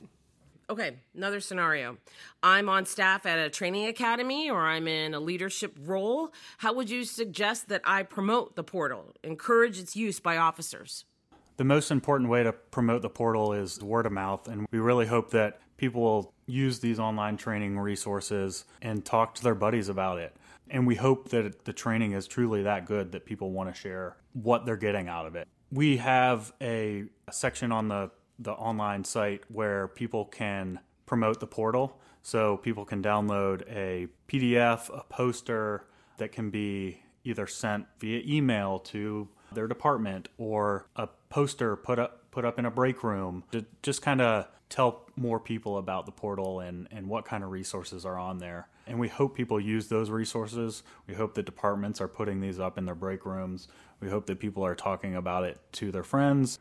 Okay, 0.70 0.96
another 1.16 1.40
scenario. 1.40 1.96
I'm 2.42 2.68
on 2.68 2.84
staff 2.84 3.24
at 3.24 3.38
a 3.38 3.48
training 3.48 3.86
academy 3.86 4.50
or 4.50 4.66
I'm 4.66 4.86
in 4.86 5.14
a 5.14 5.20
leadership 5.20 5.74
role. 5.80 6.30
How 6.58 6.74
would 6.74 6.90
you 6.90 7.04
suggest 7.04 7.68
that 7.68 7.80
I 7.84 8.02
promote 8.02 8.54
the 8.54 8.62
portal, 8.62 9.14
encourage 9.24 9.78
its 9.78 9.96
use 9.96 10.20
by 10.20 10.36
officers? 10.36 11.06
The 11.58 11.64
most 11.64 11.90
important 11.90 12.30
way 12.30 12.44
to 12.44 12.52
promote 12.52 13.02
the 13.02 13.10
portal 13.10 13.52
is 13.52 13.82
word 13.82 14.06
of 14.06 14.12
mouth, 14.12 14.46
and 14.46 14.68
we 14.70 14.78
really 14.78 15.06
hope 15.08 15.32
that 15.32 15.58
people 15.76 16.00
will 16.00 16.32
use 16.46 16.78
these 16.78 17.00
online 17.00 17.36
training 17.36 17.76
resources 17.80 18.64
and 18.80 19.04
talk 19.04 19.34
to 19.34 19.42
their 19.42 19.56
buddies 19.56 19.88
about 19.88 20.18
it. 20.18 20.36
And 20.70 20.86
we 20.86 20.94
hope 20.94 21.30
that 21.30 21.64
the 21.64 21.72
training 21.72 22.12
is 22.12 22.28
truly 22.28 22.62
that 22.62 22.86
good 22.86 23.10
that 23.10 23.26
people 23.26 23.50
want 23.50 23.74
to 23.74 23.80
share 23.80 24.16
what 24.34 24.66
they're 24.66 24.76
getting 24.76 25.08
out 25.08 25.26
of 25.26 25.34
it. 25.34 25.48
We 25.72 25.96
have 25.96 26.52
a 26.62 27.06
section 27.32 27.72
on 27.72 27.88
the, 27.88 28.12
the 28.38 28.52
online 28.52 29.02
site 29.02 29.42
where 29.48 29.88
people 29.88 30.26
can 30.26 30.78
promote 31.06 31.40
the 31.40 31.48
portal. 31.48 31.98
So 32.22 32.58
people 32.58 32.84
can 32.84 33.02
download 33.02 33.62
a 33.68 34.06
PDF, 34.28 34.96
a 34.96 35.02
poster 35.08 35.86
that 36.18 36.30
can 36.30 36.50
be 36.50 37.02
either 37.24 37.48
sent 37.48 37.86
via 37.98 38.22
email 38.24 38.78
to 38.78 39.28
their 39.52 39.66
department 39.66 40.28
or 40.38 40.86
a 40.96 41.08
poster 41.28 41.76
put 41.76 41.98
up 41.98 42.30
put 42.30 42.44
up 42.44 42.58
in 42.58 42.66
a 42.66 42.70
break 42.70 43.02
room 43.02 43.42
to 43.52 43.64
just 43.82 44.02
kind 44.02 44.20
of 44.20 44.46
tell 44.68 45.06
more 45.16 45.40
people 45.40 45.78
about 45.78 46.06
the 46.06 46.12
portal 46.12 46.60
and, 46.60 46.86
and 46.90 47.08
what 47.08 47.24
kind 47.24 47.42
of 47.42 47.50
resources 47.50 48.04
are 48.04 48.18
on 48.18 48.38
there. 48.38 48.68
And 48.86 48.98
we 48.98 49.08
hope 49.08 49.34
people 49.34 49.58
use 49.60 49.88
those 49.88 50.10
resources. 50.10 50.82
We 51.06 51.14
hope 51.14 51.34
that 51.34 51.46
departments 51.46 52.00
are 52.00 52.08
putting 52.08 52.40
these 52.40 52.60
up 52.60 52.78
in 52.78 52.84
their 52.84 52.94
break 52.94 53.24
rooms. 53.24 53.68
We 54.00 54.08
hope 54.08 54.26
that 54.26 54.38
people 54.38 54.64
are 54.64 54.74
talking 54.74 55.14
about 55.14 55.44
it 55.44 55.58
to 55.72 55.90
their 55.90 56.02
friends. 56.02 56.58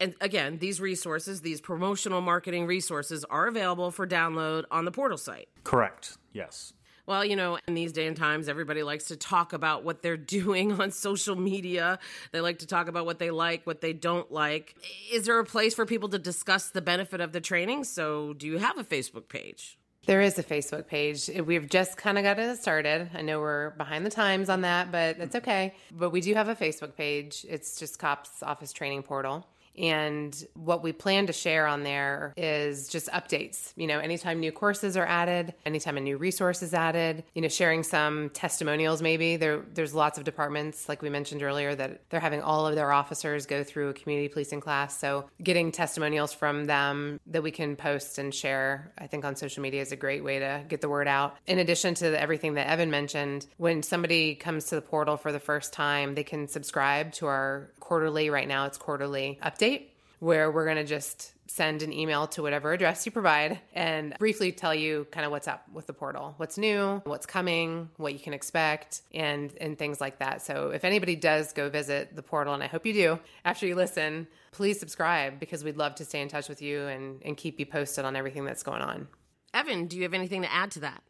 And 0.00 0.14
again, 0.20 0.58
these 0.58 0.80
resources, 0.80 1.42
these 1.42 1.60
promotional 1.60 2.20
marketing 2.20 2.66
resources, 2.66 3.24
are 3.30 3.46
available 3.46 3.90
for 3.90 4.06
download 4.06 4.64
on 4.70 4.84
the 4.84 4.90
portal 4.90 5.18
site. 5.18 5.48
Correct, 5.62 6.18
yes. 6.32 6.72
Well, 7.06 7.24
you 7.24 7.36
know, 7.36 7.58
in 7.68 7.74
these 7.74 7.92
day 7.92 8.06
and 8.06 8.16
times, 8.16 8.48
everybody 8.48 8.82
likes 8.82 9.04
to 9.06 9.16
talk 9.16 9.52
about 9.52 9.84
what 9.84 10.02
they're 10.02 10.16
doing 10.38 10.80
on 10.80 10.90
social 10.90 11.36
media. 11.36 11.98
They 12.32 12.40
like 12.40 12.60
to 12.60 12.66
talk 12.66 12.88
about 12.88 13.04
what 13.04 13.18
they 13.18 13.30
like, 13.30 13.66
what 13.66 13.80
they 13.80 13.92
don't 13.92 14.30
like. 14.32 14.74
Is 15.12 15.26
there 15.26 15.38
a 15.38 15.44
place 15.44 15.74
for 15.74 15.84
people 15.84 16.08
to 16.10 16.18
discuss 16.18 16.70
the 16.70 16.80
benefit 16.82 17.20
of 17.20 17.32
the 17.32 17.40
training? 17.40 17.84
So, 17.84 18.32
do 18.34 18.46
you 18.46 18.58
have 18.58 18.78
a 18.78 18.84
Facebook 18.84 19.28
page? 19.28 19.78
There 20.06 20.20
is 20.20 20.38
a 20.38 20.42
Facebook 20.42 20.86
page. 20.86 21.30
We've 21.46 21.66
just 21.66 21.96
kind 21.96 22.18
of 22.18 22.24
got 22.24 22.38
it 22.38 22.58
started. 22.58 23.08
I 23.14 23.22
know 23.22 23.40
we're 23.40 23.70
behind 23.70 24.04
the 24.04 24.10
times 24.10 24.50
on 24.50 24.60
that, 24.60 24.92
but 24.92 25.18
that's 25.18 25.34
okay. 25.36 25.74
But 25.90 26.10
we 26.10 26.20
do 26.20 26.34
have 26.34 26.48
a 26.50 26.54
Facebook 26.54 26.94
page. 26.94 27.46
It's 27.48 27.78
just 27.78 27.98
Cops 27.98 28.42
Office 28.42 28.72
Training 28.74 29.02
Portal. 29.02 29.46
And 29.76 30.34
what 30.54 30.82
we 30.82 30.92
plan 30.92 31.26
to 31.26 31.32
share 31.32 31.66
on 31.66 31.82
there 31.82 32.32
is 32.36 32.88
just 32.88 33.08
updates. 33.08 33.72
You 33.76 33.86
know, 33.86 33.98
anytime 33.98 34.40
new 34.40 34.52
courses 34.52 34.96
are 34.96 35.06
added, 35.06 35.54
anytime 35.66 35.96
a 35.96 36.00
new 36.00 36.16
resource 36.16 36.62
is 36.62 36.74
added, 36.74 37.24
you 37.34 37.42
know, 37.42 37.48
sharing 37.48 37.82
some 37.82 38.30
testimonials 38.30 39.02
maybe. 39.02 39.36
There 39.36 39.62
there's 39.74 39.94
lots 39.94 40.18
of 40.18 40.24
departments, 40.24 40.88
like 40.88 41.02
we 41.02 41.10
mentioned 41.10 41.42
earlier, 41.42 41.74
that 41.74 42.02
they're 42.10 42.20
having 42.20 42.42
all 42.42 42.66
of 42.66 42.74
their 42.74 42.92
officers 42.92 43.46
go 43.46 43.64
through 43.64 43.90
a 43.90 43.94
community 43.94 44.28
policing 44.28 44.60
class. 44.60 44.98
So 44.98 45.28
getting 45.42 45.72
testimonials 45.72 46.32
from 46.32 46.66
them 46.66 47.20
that 47.26 47.42
we 47.42 47.50
can 47.50 47.76
post 47.76 48.18
and 48.18 48.34
share, 48.34 48.92
I 48.98 49.06
think 49.06 49.24
on 49.24 49.36
social 49.36 49.62
media 49.62 49.82
is 49.82 49.92
a 49.92 49.96
great 49.96 50.24
way 50.24 50.38
to 50.38 50.64
get 50.68 50.80
the 50.80 50.88
word 50.88 51.08
out. 51.08 51.36
In 51.46 51.58
addition 51.58 51.94
to 51.96 52.20
everything 52.20 52.54
that 52.54 52.68
Evan 52.68 52.90
mentioned, 52.90 53.46
when 53.56 53.82
somebody 53.82 54.34
comes 54.34 54.66
to 54.66 54.74
the 54.74 54.82
portal 54.82 55.16
for 55.16 55.32
the 55.32 55.40
first 55.40 55.72
time, 55.72 56.14
they 56.14 56.24
can 56.24 56.48
subscribe 56.48 57.12
to 57.12 57.26
our 57.26 57.70
quarterly, 57.84 58.30
right 58.30 58.48
now 58.48 58.64
it's 58.64 58.78
quarterly 58.78 59.38
update, 59.42 59.88
where 60.18 60.50
we're 60.50 60.64
going 60.64 60.78
to 60.78 60.84
just 60.84 61.32
send 61.46 61.82
an 61.82 61.92
email 61.92 62.26
to 62.26 62.40
whatever 62.40 62.72
address 62.72 63.04
you 63.04 63.12
provide 63.12 63.60
and 63.74 64.16
briefly 64.18 64.50
tell 64.50 64.74
you 64.74 65.06
kind 65.10 65.26
of 65.26 65.30
what's 65.30 65.46
up 65.46 65.62
with 65.70 65.86
the 65.86 65.92
portal, 65.92 66.32
what's 66.38 66.56
new, 66.56 67.02
what's 67.04 67.26
coming, 67.26 67.90
what 67.98 68.14
you 68.14 68.18
can 68.18 68.32
expect, 68.32 69.02
and 69.12 69.52
and 69.60 69.78
things 69.78 70.00
like 70.00 70.18
that. 70.18 70.40
So 70.40 70.70
if 70.70 70.82
anybody 70.82 71.14
does 71.14 71.52
go 71.52 71.68
visit 71.68 72.16
the 72.16 72.22
portal, 72.22 72.54
and 72.54 72.62
I 72.62 72.68
hope 72.68 72.86
you 72.86 72.94
do 72.94 73.18
after 73.44 73.66
you 73.66 73.74
listen, 73.74 74.26
please 74.50 74.80
subscribe 74.80 75.38
because 75.38 75.62
we'd 75.62 75.76
love 75.76 75.94
to 75.96 76.06
stay 76.06 76.22
in 76.22 76.28
touch 76.28 76.48
with 76.48 76.62
you 76.62 76.86
and, 76.86 77.20
and 77.22 77.36
keep 77.36 77.60
you 77.60 77.66
posted 77.66 78.06
on 78.06 78.16
everything 78.16 78.46
that's 78.46 78.62
going 78.62 78.80
on. 78.80 79.08
Evan, 79.52 79.86
do 79.86 79.96
you 79.96 80.04
have 80.04 80.14
anything 80.14 80.40
to 80.42 80.52
add 80.52 80.70
to 80.72 80.80
that? 80.80 81.02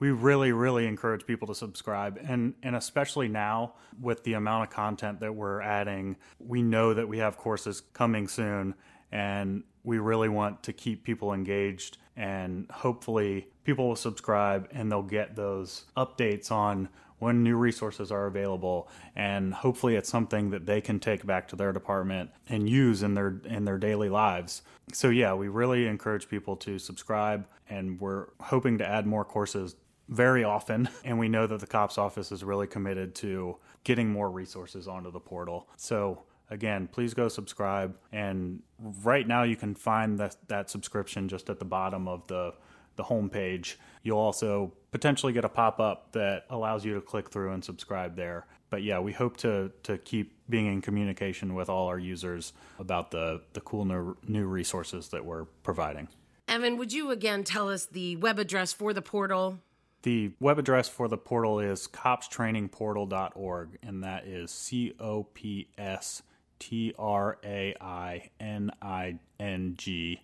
We 0.00 0.10
really 0.10 0.50
really 0.50 0.86
encourage 0.86 1.26
people 1.26 1.46
to 1.46 1.54
subscribe. 1.54 2.18
And 2.26 2.54
and 2.62 2.74
especially 2.74 3.28
now 3.28 3.74
with 4.00 4.24
the 4.24 4.32
amount 4.32 4.64
of 4.64 4.70
content 4.70 5.20
that 5.20 5.34
we're 5.34 5.60
adding 5.60 6.16
we 6.40 6.62
know 6.62 6.94
that 6.94 7.06
we 7.06 7.18
have 7.18 7.36
courses 7.36 7.82
coming 7.92 8.26
soon 8.26 8.74
and 9.12 9.62
we 9.84 9.98
really 9.98 10.28
want 10.28 10.62
to 10.64 10.72
keep 10.72 11.04
people 11.04 11.32
engaged. 11.32 11.98
And 12.16 12.66
hopefully 12.70 13.48
people 13.64 13.88
will 13.88 13.96
subscribe 13.96 14.68
and 14.72 14.90
they'll 14.90 15.02
get 15.02 15.36
those 15.36 15.84
updates 15.96 16.50
on 16.50 16.88
when 17.18 17.42
new 17.42 17.56
resources 17.56 18.10
are 18.10 18.26
available. 18.26 18.88
And 19.14 19.54
hopefully 19.54 19.96
it's 19.96 20.08
something 20.08 20.50
that 20.50 20.66
they 20.66 20.80
can 20.80 20.98
take 20.98 21.24
back 21.24 21.48
to 21.48 21.56
their 21.56 21.72
department 21.72 22.30
and 22.48 22.68
use 22.68 23.02
in 23.02 23.14
their 23.14 23.40
in 23.44 23.64
their 23.64 23.78
daily 23.78 24.08
lives. 24.08 24.62
So 24.92 25.08
yeah, 25.08 25.34
we 25.34 25.48
really 25.48 25.86
encourage 25.86 26.28
people 26.28 26.56
to 26.56 26.78
subscribe 26.78 27.46
and 27.68 28.00
we're 28.00 28.26
hoping 28.40 28.78
to 28.78 28.86
add 28.86 29.06
more 29.06 29.24
courses 29.24 29.76
very 30.10 30.44
often, 30.44 30.88
and 31.04 31.18
we 31.18 31.28
know 31.28 31.46
that 31.46 31.60
the 31.60 31.66
COPS 31.66 31.96
office 31.96 32.30
is 32.30 32.44
really 32.44 32.66
committed 32.66 33.14
to 33.16 33.56
getting 33.84 34.10
more 34.10 34.30
resources 34.30 34.86
onto 34.86 35.10
the 35.10 35.20
portal. 35.20 35.68
So, 35.76 36.24
again, 36.50 36.88
please 36.88 37.14
go 37.14 37.28
subscribe. 37.28 37.96
And 38.12 38.62
right 39.02 39.26
now, 39.26 39.44
you 39.44 39.56
can 39.56 39.74
find 39.74 40.18
that, 40.18 40.36
that 40.48 40.68
subscription 40.68 41.28
just 41.28 41.48
at 41.48 41.58
the 41.58 41.64
bottom 41.64 42.06
of 42.08 42.26
the 42.26 42.54
the 42.96 43.04
homepage. 43.04 43.76
You'll 44.02 44.18
also 44.18 44.72
potentially 44.90 45.32
get 45.32 45.44
a 45.44 45.48
pop 45.48 45.80
up 45.80 46.12
that 46.12 46.44
allows 46.50 46.84
you 46.84 46.94
to 46.94 47.00
click 47.00 47.30
through 47.30 47.52
and 47.52 47.64
subscribe 47.64 48.14
there. 48.16 48.46
But 48.68 48.82
yeah, 48.82 48.98
we 48.98 49.12
hope 49.12 49.36
to 49.38 49.70
to 49.84 49.96
keep 49.96 50.34
being 50.50 50.66
in 50.66 50.82
communication 50.82 51.54
with 51.54 51.70
all 51.70 51.86
our 51.86 51.98
users 51.98 52.52
about 52.78 53.10
the 53.10 53.40
the 53.54 53.60
cool 53.62 53.84
new, 53.84 54.16
new 54.26 54.46
resources 54.46 55.08
that 55.08 55.24
we're 55.24 55.44
providing. 55.62 56.08
Evan, 56.46 56.76
would 56.76 56.92
you 56.92 57.10
again 57.10 57.44
tell 57.44 57.70
us 57.70 57.86
the 57.86 58.16
web 58.16 58.38
address 58.38 58.72
for 58.72 58.92
the 58.92 59.02
portal? 59.02 59.60
The 60.02 60.32
web 60.40 60.58
address 60.58 60.88
for 60.88 61.08
the 61.08 61.18
portal 61.18 61.60
is 61.60 61.86
copstrainingportal.org, 61.86 63.78
and 63.82 64.02
that 64.02 64.26
is 64.26 64.50
C 64.50 64.94
O 64.98 65.24
P 65.24 65.68
S 65.76 66.22
T 66.58 66.94
R 66.98 67.38
A 67.44 67.74
I 67.80 68.30
N 68.40 68.70
I 68.80 69.18
N 69.38 69.74
G 69.76 70.22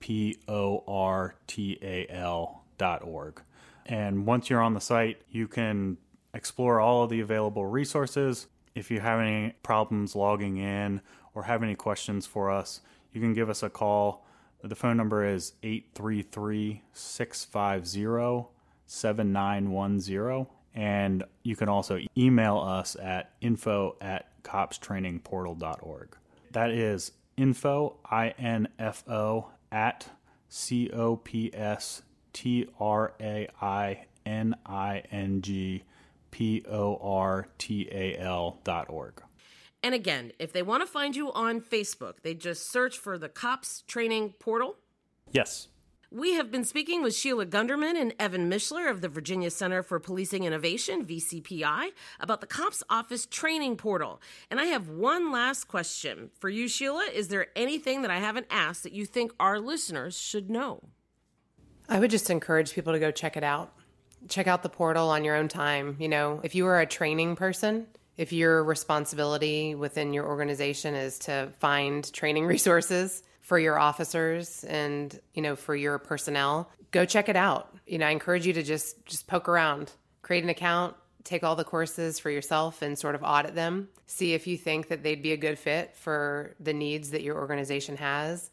P 0.00 0.38
O 0.48 0.82
R 0.88 1.34
T 1.46 1.78
A 1.82 2.06
L 2.08 2.64
dot 2.78 3.02
org. 3.04 3.42
And 3.84 4.24
once 4.24 4.48
you're 4.48 4.62
on 4.62 4.72
the 4.72 4.80
site, 4.80 5.20
you 5.30 5.46
can 5.46 5.98
explore 6.32 6.80
all 6.80 7.02
of 7.02 7.10
the 7.10 7.20
available 7.20 7.66
resources. 7.66 8.46
If 8.74 8.90
you 8.90 9.00
have 9.00 9.20
any 9.20 9.54
problems 9.62 10.16
logging 10.16 10.56
in 10.56 11.02
or 11.34 11.42
have 11.42 11.62
any 11.62 11.74
questions 11.74 12.26
for 12.26 12.50
us, 12.50 12.80
you 13.12 13.20
can 13.20 13.34
give 13.34 13.50
us 13.50 13.62
a 13.62 13.68
call. 13.68 14.24
The 14.62 14.74
phone 14.74 14.96
number 14.96 15.24
is 15.24 15.52
833 15.62 16.82
650 16.92 18.57
7910. 18.88 20.46
And 20.74 21.24
you 21.44 21.54
can 21.54 21.68
also 21.68 22.00
email 22.16 22.58
us 22.58 22.96
at 22.96 23.32
info 23.40 23.96
at 24.00 24.42
copstrainingportal.org. 24.42 26.16
That 26.52 26.70
is 26.70 27.12
info, 27.36 27.98
I 28.04 28.34
N 28.38 28.68
F 28.78 29.08
O, 29.08 29.50
at 29.70 30.08
C 30.48 30.90
O 30.90 31.16
P 31.16 31.50
S 31.54 32.02
T 32.32 32.68
R 32.80 33.14
A 33.20 33.48
I 33.60 34.06
N 34.26 34.56
I 34.66 35.02
N 35.10 35.42
G 35.42 35.84
P 36.30 36.64
O 36.68 36.98
R 37.00 37.48
T 37.58 37.88
A 37.90 38.16
L 38.18 38.60
dot 38.64 38.88
org. 38.88 39.22
And 39.82 39.94
again, 39.94 40.32
if 40.38 40.52
they 40.52 40.62
want 40.62 40.82
to 40.82 40.86
find 40.86 41.14
you 41.14 41.32
on 41.32 41.60
Facebook, 41.60 42.22
they 42.22 42.34
just 42.34 42.70
search 42.70 42.98
for 42.98 43.16
the 43.16 43.28
Cops 43.28 43.84
Training 43.86 44.34
Portal. 44.40 44.76
Yes. 45.30 45.68
We 46.10 46.32
have 46.36 46.50
been 46.50 46.64
speaking 46.64 47.02
with 47.02 47.14
Sheila 47.14 47.44
Gunderman 47.44 48.00
and 48.00 48.14
Evan 48.18 48.50
Mishler 48.50 48.90
of 48.90 49.02
the 49.02 49.10
Virginia 49.10 49.50
Center 49.50 49.82
for 49.82 50.00
Policing 50.00 50.44
Innovation, 50.44 51.04
VCPI, 51.04 51.90
about 52.18 52.40
the 52.40 52.46
COPS 52.46 52.82
Office 52.88 53.26
Training 53.26 53.76
Portal. 53.76 54.18
And 54.50 54.58
I 54.58 54.64
have 54.66 54.88
one 54.88 55.30
last 55.30 55.64
question 55.64 56.30
for 56.40 56.48
you, 56.48 56.66
Sheila. 56.66 57.10
Is 57.12 57.28
there 57.28 57.48
anything 57.54 58.00
that 58.00 58.10
I 58.10 58.20
haven't 58.20 58.46
asked 58.48 58.84
that 58.84 58.94
you 58.94 59.04
think 59.04 59.32
our 59.38 59.60
listeners 59.60 60.18
should 60.18 60.48
know? 60.48 60.82
I 61.90 62.00
would 62.00 62.10
just 62.10 62.30
encourage 62.30 62.72
people 62.72 62.94
to 62.94 62.98
go 62.98 63.10
check 63.10 63.36
it 63.36 63.44
out. 63.44 63.74
Check 64.30 64.46
out 64.46 64.62
the 64.62 64.70
portal 64.70 65.10
on 65.10 65.24
your 65.24 65.36
own 65.36 65.48
time. 65.48 65.96
You 65.98 66.08
know, 66.08 66.40
if 66.42 66.54
you 66.54 66.66
are 66.68 66.80
a 66.80 66.86
training 66.86 67.36
person, 67.36 67.86
if 68.16 68.32
your 68.32 68.64
responsibility 68.64 69.74
within 69.74 70.14
your 70.14 70.24
organization 70.24 70.94
is 70.94 71.18
to 71.20 71.52
find 71.58 72.10
training 72.14 72.46
resources, 72.54 73.22
for 73.48 73.58
your 73.58 73.78
officers 73.78 74.62
and 74.64 75.18
you 75.32 75.40
know 75.40 75.56
for 75.56 75.74
your 75.74 75.98
personnel 75.98 76.70
go 76.90 77.06
check 77.06 77.30
it 77.30 77.36
out. 77.36 77.74
You 77.86 77.96
know 77.96 78.06
i 78.06 78.10
encourage 78.10 78.46
you 78.46 78.52
to 78.52 78.62
just 78.62 79.04
just 79.06 79.26
poke 79.26 79.48
around 79.48 79.90
create 80.20 80.44
an 80.44 80.50
account 80.50 80.94
take 81.24 81.42
all 81.42 81.56
the 81.56 81.64
courses 81.64 82.18
for 82.18 82.30
yourself 82.30 82.82
and 82.82 82.98
sort 82.98 83.14
of 83.14 83.22
audit 83.22 83.54
them. 83.54 83.88
See 84.06 84.34
if 84.34 84.46
you 84.46 84.56
think 84.56 84.88
that 84.88 85.02
they'd 85.02 85.22
be 85.22 85.32
a 85.32 85.36
good 85.36 85.58
fit 85.58 85.96
for 85.96 86.54
the 86.60 86.72
needs 86.72 87.10
that 87.10 87.22
your 87.22 87.36
organization 87.36 87.96
has. 87.96 88.50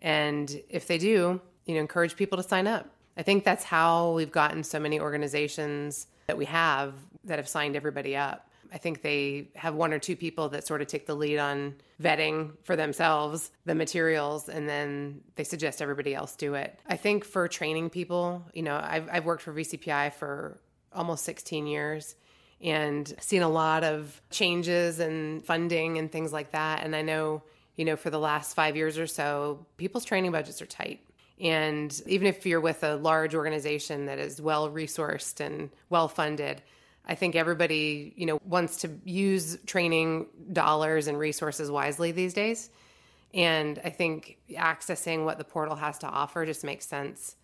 And 0.00 0.62
if 0.68 0.86
they 0.86 0.98
do 0.98 1.40
you 1.66 1.74
know 1.74 1.80
encourage 1.80 2.16
people 2.16 2.38
to 2.38 2.42
sign 2.42 2.66
up. 2.66 2.88
I 3.18 3.22
think 3.22 3.44
that's 3.44 3.64
how 3.64 4.12
we've 4.12 4.30
gotten 4.30 4.64
so 4.64 4.80
many 4.80 4.98
organizations 4.98 6.06
that 6.26 6.38
we 6.38 6.46
have 6.46 6.94
that 7.24 7.38
have 7.38 7.48
signed 7.48 7.76
everybody 7.76 8.16
up 8.16 8.49
I 8.72 8.78
think 8.78 9.02
they 9.02 9.48
have 9.54 9.74
one 9.74 9.92
or 9.92 9.98
two 9.98 10.16
people 10.16 10.48
that 10.50 10.66
sort 10.66 10.82
of 10.82 10.88
take 10.88 11.06
the 11.06 11.14
lead 11.14 11.38
on 11.38 11.74
vetting 12.00 12.52
for 12.64 12.76
themselves 12.76 13.50
the 13.64 13.74
materials 13.74 14.48
and 14.48 14.68
then 14.68 15.20
they 15.36 15.44
suggest 15.44 15.82
everybody 15.82 16.14
else 16.14 16.36
do 16.36 16.54
it. 16.54 16.78
I 16.86 16.96
think 16.96 17.24
for 17.24 17.48
training 17.48 17.90
people, 17.90 18.44
you 18.54 18.62
know, 18.62 18.80
I've, 18.82 19.08
I've 19.10 19.24
worked 19.24 19.42
for 19.42 19.52
VCPI 19.52 20.14
for 20.14 20.60
almost 20.92 21.24
16 21.24 21.66
years 21.66 22.14
and 22.60 23.12
seen 23.20 23.42
a 23.42 23.48
lot 23.48 23.84
of 23.84 24.20
changes 24.30 25.00
and 25.00 25.44
funding 25.44 25.98
and 25.98 26.12
things 26.12 26.32
like 26.32 26.52
that. 26.52 26.84
And 26.84 26.94
I 26.94 27.02
know, 27.02 27.42
you 27.76 27.84
know, 27.84 27.96
for 27.96 28.10
the 28.10 28.18
last 28.18 28.54
five 28.54 28.76
years 28.76 28.98
or 28.98 29.06
so, 29.06 29.66
people's 29.76 30.04
training 30.04 30.32
budgets 30.32 30.60
are 30.60 30.66
tight. 30.66 31.00
And 31.40 31.98
even 32.06 32.26
if 32.26 32.44
you're 32.44 32.60
with 32.60 32.84
a 32.84 32.96
large 32.96 33.34
organization 33.34 34.06
that 34.06 34.18
is 34.18 34.42
well 34.42 34.70
resourced 34.70 35.40
and 35.40 35.70
well 35.88 36.06
funded, 36.06 36.62
I 37.10 37.16
think 37.16 37.34
everybody, 37.34 38.14
you 38.16 38.24
know, 38.24 38.40
wants 38.44 38.76
to 38.78 38.90
use 39.04 39.58
training 39.66 40.26
dollars 40.52 41.08
and 41.08 41.18
resources 41.18 41.68
wisely 41.68 42.12
these 42.12 42.32
days. 42.32 42.70
And 43.34 43.80
I 43.84 43.90
think 43.90 44.38
accessing 44.52 45.24
what 45.24 45.36
the 45.36 45.44
portal 45.44 45.74
has 45.74 45.98
to 45.98 46.06
offer 46.06 46.46
just 46.46 46.62
makes 46.62 46.86
sense. 46.86 47.34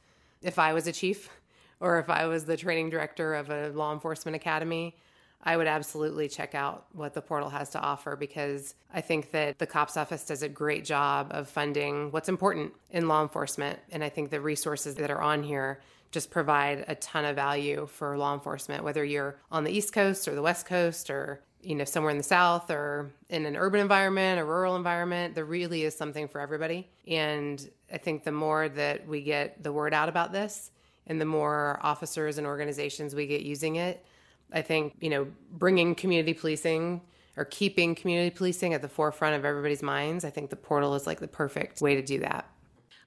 If 0.40 0.60
I 0.60 0.72
was 0.72 0.86
a 0.86 0.92
chief 0.92 1.28
or 1.80 1.98
if 1.98 2.08
I 2.08 2.26
was 2.28 2.44
the 2.44 2.56
training 2.56 2.90
director 2.90 3.34
of 3.34 3.50
a 3.50 3.70
law 3.70 3.92
enforcement 3.92 4.36
academy, 4.36 4.94
I 5.42 5.56
would 5.56 5.66
absolutely 5.66 6.28
check 6.28 6.54
out 6.54 6.86
what 6.92 7.14
the 7.14 7.20
portal 7.20 7.50
has 7.50 7.70
to 7.70 7.80
offer 7.80 8.14
because 8.14 8.76
I 8.94 9.00
think 9.00 9.32
that 9.32 9.58
the 9.58 9.66
COPS 9.66 9.96
office 9.96 10.24
does 10.24 10.44
a 10.44 10.48
great 10.48 10.84
job 10.84 11.28
of 11.32 11.48
funding 11.48 12.12
what's 12.12 12.28
important 12.28 12.72
in 12.90 13.08
law 13.08 13.20
enforcement. 13.20 13.80
And 13.90 14.04
I 14.04 14.10
think 14.10 14.30
the 14.30 14.40
resources 14.40 14.94
that 14.94 15.10
are 15.10 15.20
on 15.20 15.42
here 15.42 15.80
just 16.10 16.30
provide 16.30 16.84
a 16.88 16.94
ton 16.96 17.24
of 17.24 17.36
value 17.36 17.86
for 17.86 18.16
law 18.16 18.34
enforcement, 18.34 18.84
whether 18.84 19.04
you're 19.04 19.38
on 19.50 19.64
the 19.64 19.70
East 19.70 19.92
Coast 19.92 20.28
or 20.28 20.34
the 20.34 20.42
West 20.42 20.66
Coast 20.66 21.10
or 21.10 21.42
you 21.62 21.74
know 21.74 21.84
somewhere 21.84 22.12
in 22.12 22.18
the 22.18 22.22
south 22.22 22.70
or 22.70 23.10
in 23.28 23.44
an 23.44 23.56
urban 23.56 23.80
environment 23.80 24.38
a 24.38 24.44
rural 24.44 24.76
environment. 24.76 25.34
There 25.34 25.44
really 25.44 25.82
is 25.82 25.96
something 25.96 26.28
for 26.28 26.40
everybody. 26.40 26.88
And 27.06 27.68
i 27.92 27.98
think 27.98 28.24
the 28.24 28.32
more 28.32 28.68
that 28.68 29.06
we 29.06 29.22
get 29.22 29.62
the 29.62 29.72
word 29.72 29.94
out 29.94 30.08
about 30.08 30.32
this 30.32 30.70
and 31.06 31.20
the 31.20 31.24
more 31.24 31.78
officers 31.82 32.38
and 32.38 32.46
organizations 32.46 33.14
we 33.14 33.26
get 33.26 33.42
using 33.42 33.76
it 33.76 34.04
i 34.52 34.62
think 34.62 34.94
you 35.00 35.10
know 35.10 35.26
bringing 35.52 35.94
community 35.94 36.34
policing 36.34 37.00
or 37.36 37.44
keeping 37.44 37.94
community 37.94 38.34
policing 38.34 38.74
at 38.74 38.82
the 38.82 38.88
forefront 38.88 39.34
of 39.36 39.44
everybody's 39.44 39.82
minds 39.82 40.24
i 40.24 40.30
think 40.30 40.50
the 40.50 40.56
portal 40.56 40.94
is 40.94 41.06
like 41.06 41.20
the 41.20 41.28
perfect 41.28 41.80
way 41.80 41.94
to 41.94 42.02
do 42.02 42.18
that 42.18 42.50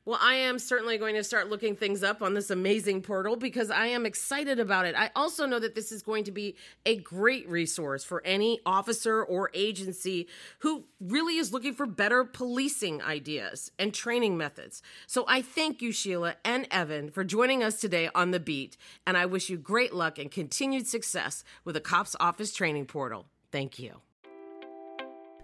well, 0.09 0.17
I 0.19 0.33
am 0.33 0.57
certainly 0.57 0.97
going 0.97 1.13
to 1.13 1.23
start 1.23 1.51
looking 1.51 1.75
things 1.75 2.01
up 2.01 2.23
on 2.23 2.33
this 2.33 2.49
amazing 2.49 3.03
portal 3.03 3.35
because 3.35 3.69
I 3.69 3.85
am 3.85 4.07
excited 4.07 4.59
about 4.59 4.87
it. 4.87 4.95
I 4.97 5.11
also 5.15 5.45
know 5.45 5.59
that 5.59 5.75
this 5.75 5.91
is 5.91 6.01
going 6.01 6.23
to 6.23 6.31
be 6.31 6.55
a 6.83 6.95
great 6.95 7.47
resource 7.47 8.03
for 8.03 8.25
any 8.25 8.59
officer 8.65 9.23
or 9.23 9.51
agency 9.53 10.27
who 10.61 10.85
really 10.99 11.37
is 11.37 11.53
looking 11.53 11.75
for 11.75 11.85
better 11.85 12.23
policing 12.23 13.03
ideas 13.03 13.71
and 13.77 13.93
training 13.93 14.35
methods. 14.35 14.81
So 15.05 15.25
I 15.27 15.43
thank 15.43 15.79
you, 15.79 15.91
Sheila 15.91 16.37
and 16.43 16.67
Evan, 16.71 17.11
for 17.11 17.23
joining 17.23 17.63
us 17.63 17.79
today 17.79 18.09
on 18.15 18.31
The 18.31 18.39
Beat, 18.39 18.77
and 19.05 19.15
I 19.15 19.27
wish 19.27 19.47
you 19.47 19.57
great 19.57 19.93
luck 19.93 20.17
and 20.17 20.31
continued 20.31 20.87
success 20.87 21.43
with 21.63 21.75
the 21.75 21.81
COPS 21.81 22.15
Office 22.19 22.51
Training 22.51 22.87
Portal. 22.87 23.27
Thank 23.51 23.77
you. 23.77 24.01